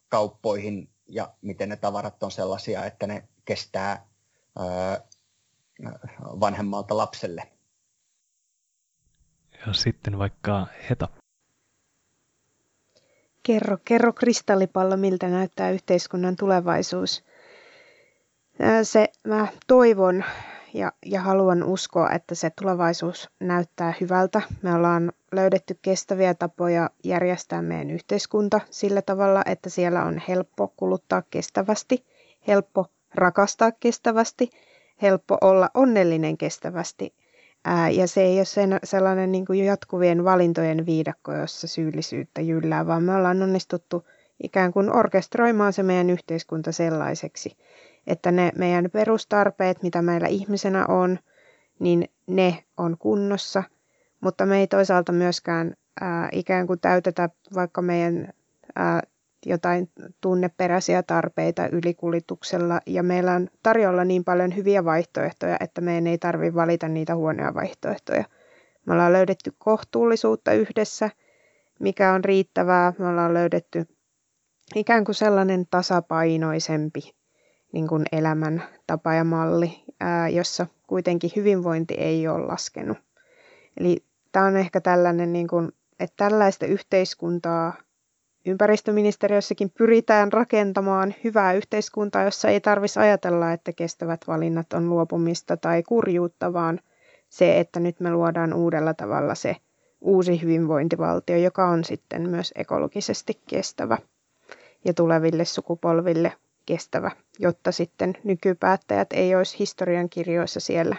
[0.09, 4.07] kauppoihin ja miten ne tavarat on sellaisia, että ne kestää
[6.39, 7.51] vanhemmalta lapselle.
[9.67, 11.20] Ja sitten vaikka Heta.
[13.43, 17.23] Kerro, kerro kristallipallo, miltä näyttää yhteiskunnan tulevaisuus.
[18.83, 20.23] Se, mä toivon
[20.73, 24.41] ja, ja haluan uskoa, että se tulevaisuus näyttää hyvältä.
[24.61, 31.23] Me ollaan löydetty kestäviä tapoja järjestää meidän yhteiskunta sillä tavalla, että siellä on helppo kuluttaa
[31.29, 32.05] kestävästi,
[32.47, 32.85] helppo
[33.15, 34.49] rakastaa kestävästi,
[35.01, 37.13] helppo olla onnellinen kestävästi.
[37.65, 42.87] Ää, ja se ei ole sen, sellainen niin kuin jatkuvien valintojen viidakko, jossa syyllisyyttä jyllää,
[42.87, 44.07] vaan me ollaan onnistuttu
[44.43, 47.57] ikään kuin orkestroimaan se meidän yhteiskunta sellaiseksi,
[48.07, 51.19] että ne meidän perustarpeet, mitä meillä ihmisenä on,
[51.79, 53.63] niin ne on kunnossa,
[54.21, 58.33] mutta me ei toisaalta myöskään ää, ikään kuin täytetä vaikka meidän
[58.75, 59.01] ää,
[59.45, 59.89] jotain
[60.21, 66.55] tunneperäisiä tarpeita ylikulituksella ja meillä on tarjolla niin paljon hyviä vaihtoehtoja, että meidän ei tarvitse
[66.55, 68.23] valita niitä huonoja vaihtoehtoja.
[68.85, 71.09] Me ollaan löydetty kohtuullisuutta yhdessä,
[71.79, 72.93] mikä on riittävää.
[72.97, 73.87] Me ollaan löydetty
[74.75, 77.15] ikään kuin sellainen tasapainoisempi
[77.73, 79.83] niin kuin elämäntapa ja malli,
[80.31, 82.97] jossa kuitenkin hyvinvointi ei ole laskenut.
[83.79, 87.73] Eli tämä on ehkä tällainen, niin kuin, että tällaista yhteiskuntaa
[88.45, 95.83] ympäristöministeriössäkin pyritään rakentamaan hyvää yhteiskuntaa, jossa ei tarvitsisi ajatella, että kestävät valinnat on luopumista tai
[95.83, 96.79] kurjuutta, vaan
[97.29, 99.55] se, että nyt me luodaan uudella tavalla se
[100.01, 103.97] uusi hyvinvointivaltio, joka on sitten myös ekologisesti kestävä
[104.85, 106.33] ja tuleville sukupolville
[106.65, 110.95] kestävä, jotta sitten nykypäättäjät ei olisi historian kirjoissa siellä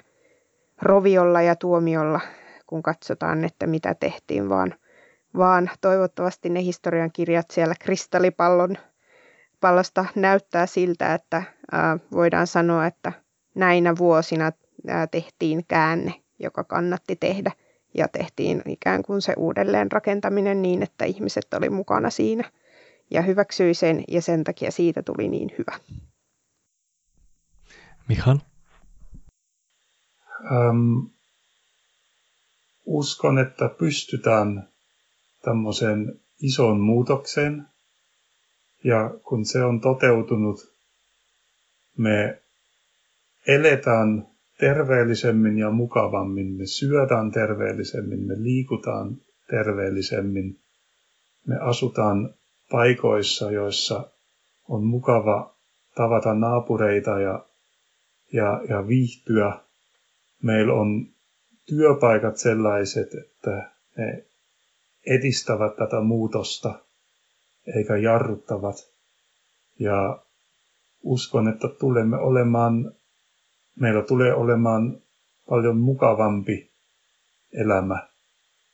[0.82, 2.20] roviolla ja tuomiolla,
[2.66, 4.74] kun katsotaan, että mitä tehtiin, vaan,
[5.36, 8.76] vaan toivottavasti ne historian kirjat siellä kristallipallon
[9.60, 11.42] pallosta näyttää siltä, että
[11.72, 13.12] ää, voidaan sanoa, että
[13.54, 14.52] näinä vuosina
[14.88, 17.52] ää, tehtiin käänne, joka kannatti tehdä
[17.94, 22.50] ja tehtiin ikään kuin se uudelleen rakentaminen niin, että ihmiset oli mukana siinä
[23.10, 25.78] ja hyväksyi sen ja sen takia siitä tuli niin hyvä.
[28.08, 28.38] Mihal?
[30.52, 30.98] Ähm,
[32.84, 34.71] uskon, että pystytään
[35.42, 37.66] tämmöiseen isoon muutokseen.
[38.84, 40.74] Ja kun se on toteutunut,
[41.96, 42.42] me
[43.46, 44.26] eletään
[44.58, 49.16] terveellisemmin ja mukavammin, me syödään terveellisemmin, me liikutaan
[49.50, 50.58] terveellisemmin,
[51.46, 52.34] me asutaan
[52.70, 54.10] paikoissa, joissa
[54.68, 55.54] on mukava
[55.94, 57.44] tavata naapureita ja,
[58.32, 59.58] ja, ja viihtyä.
[60.42, 61.06] Meillä on
[61.66, 64.24] työpaikat sellaiset, että ne
[65.06, 66.78] edistävät tätä muutosta
[67.76, 68.76] eikä jarruttavat.
[69.78, 70.22] Ja
[71.02, 72.92] uskon, että tulemme olemaan,
[73.80, 75.02] meillä tulee olemaan
[75.48, 76.72] paljon mukavampi
[77.52, 78.08] elämä,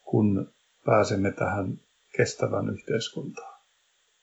[0.02, 0.52] kun
[0.84, 1.78] pääsemme tähän
[2.16, 3.58] kestävän yhteiskuntaan.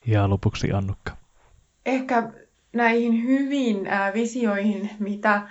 [0.06, 1.18] Ja lopuksi Annukka.
[1.86, 2.32] Ehkä
[2.73, 5.49] näihin hyviin äh, visioihin, mitä äh,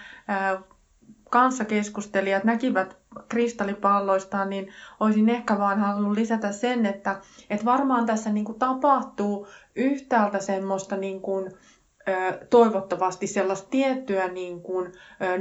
[1.31, 2.97] kanssakeskustelijat näkivät
[3.35, 4.69] kristallipalloistaan, niin
[5.01, 7.20] olisin ehkä vaan halunnut lisätä sen, että,
[7.51, 11.51] että varmaan tässä niin kuin tapahtuu yhtäältä semmoista niin kuin,
[12.51, 14.93] toivottavasti sellaista tiettyä niin kuin,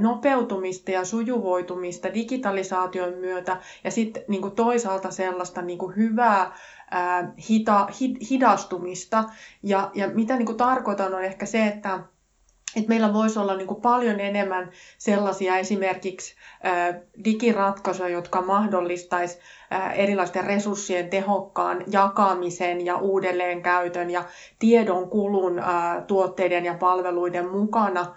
[0.01, 6.55] nopeutumista ja sujuvoitumista digitalisaation myötä ja sitten niin kuin toisaalta sellaista niin kuin hyvää
[7.49, 7.87] hita,
[8.29, 9.23] hidastumista.
[9.63, 11.99] Ja, ja mitä niin kuin tarkoitan on ehkä se, että
[12.75, 16.35] että meillä voisi olla niin paljon enemmän sellaisia esimerkiksi
[17.23, 19.39] digiratkaisuja, jotka mahdollistaisi
[19.95, 24.23] erilaisten resurssien tehokkaan jakamisen ja uudelleenkäytön ja
[24.59, 25.61] tiedon kulun
[26.07, 28.15] tuotteiden ja palveluiden mukana.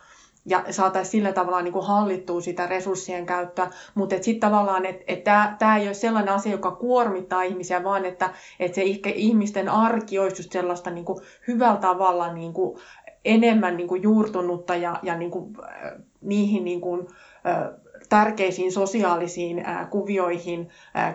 [0.49, 5.25] Ja saataisiin sillä tavalla niin kuin hallittua sitä resurssien käyttöä, mutta sitten tavallaan, että et
[5.59, 8.31] tämä ei ole sellainen asia, joka kuormittaa ihmisiä, vaan että
[8.61, 8.83] et se
[9.15, 11.19] ihmisten arki olisi just sellaista niin kuin
[11.49, 12.79] hyvällä tavalla niin kuin
[13.27, 17.07] enemmän niin kuin juurtunutta ja, ja niin kuin, äh, niihin niin kuin,
[17.47, 17.69] äh,
[18.09, 20.69] tärkeisiin sosiaalisiin äh, kuvioihin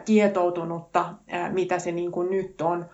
[0.05, 1.13] kietoutunutta,
[1.51, 2.85] mitä se niin kuin nyt on.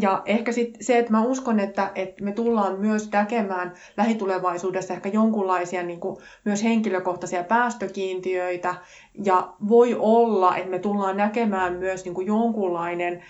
[0.00, 5.08] Ja ehkä sit se, että mä uskon, että, että me tullaan myös näkemään lähitulevaisuudessa ehkä
[5.08, 8.74] jonkunlaisia niin kuin myös henkilökohtaisia päästökiintiöitä,
[9.24, 13.22] ja voi olla, että me tullaan näkemään myös niin kuin jonkunlainen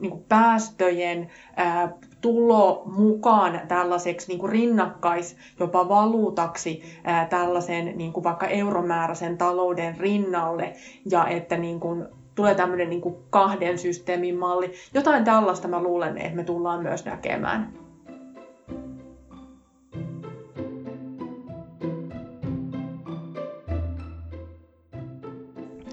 [0.00, 8.12] niin kuin päästöjen ää, tulo mukaan tällaiseksi niin kuin rinnakkais jopa valuutaksi ää, tällaisen niin
[8.12, 10.72] kuin vaikka euromääräisen talouden rinnalle
[11.10, 14.72] ja että niin kuin, tulee tämmöinen niin kuin kahden systeemin malli.
[14.94, 17.72] Jotain tällaista mä luulen, että me tullaan myös näkemään.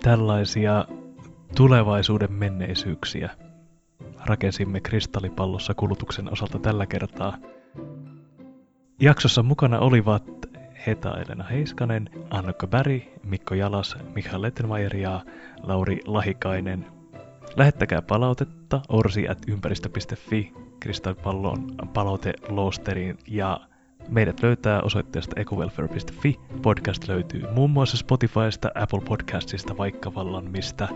[0.04, 0.86] Tällaisia
[1.56, 3.30] tulevaisuuden menneisyyksiä
[4.26, 7.38] rakensimme kristallipallossa kulutuksen osalta tällä kertaa.
[9.02, 10.24] Jaksossa mukana olivat
[10.88, 15.22] Heta-Elena Heiskanen, Annukka Bäri, Mikko Jalas, Mikael Lettenmeier ja
[15.64, 16.86] Lauri Lahikainen.
[17.56, 23.60] Lähettäkää palautetta orsi.ympäristö.fi, kristallipallon palauteloosteriin ja
[24.10, 26.40] meidät löytää osoitteesta ecowelfare.fi.
[26.62, 30.88] Podcast löytyy muun muassa Spotifysta, Apple Podcastista, vaikka vallan mistä.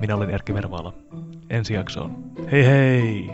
[0.00, 0.92] Minä olen Erkki Mervaala
[1.50, 2.14] ensi jaksoon.
[2.50, 3.30] Hei hei!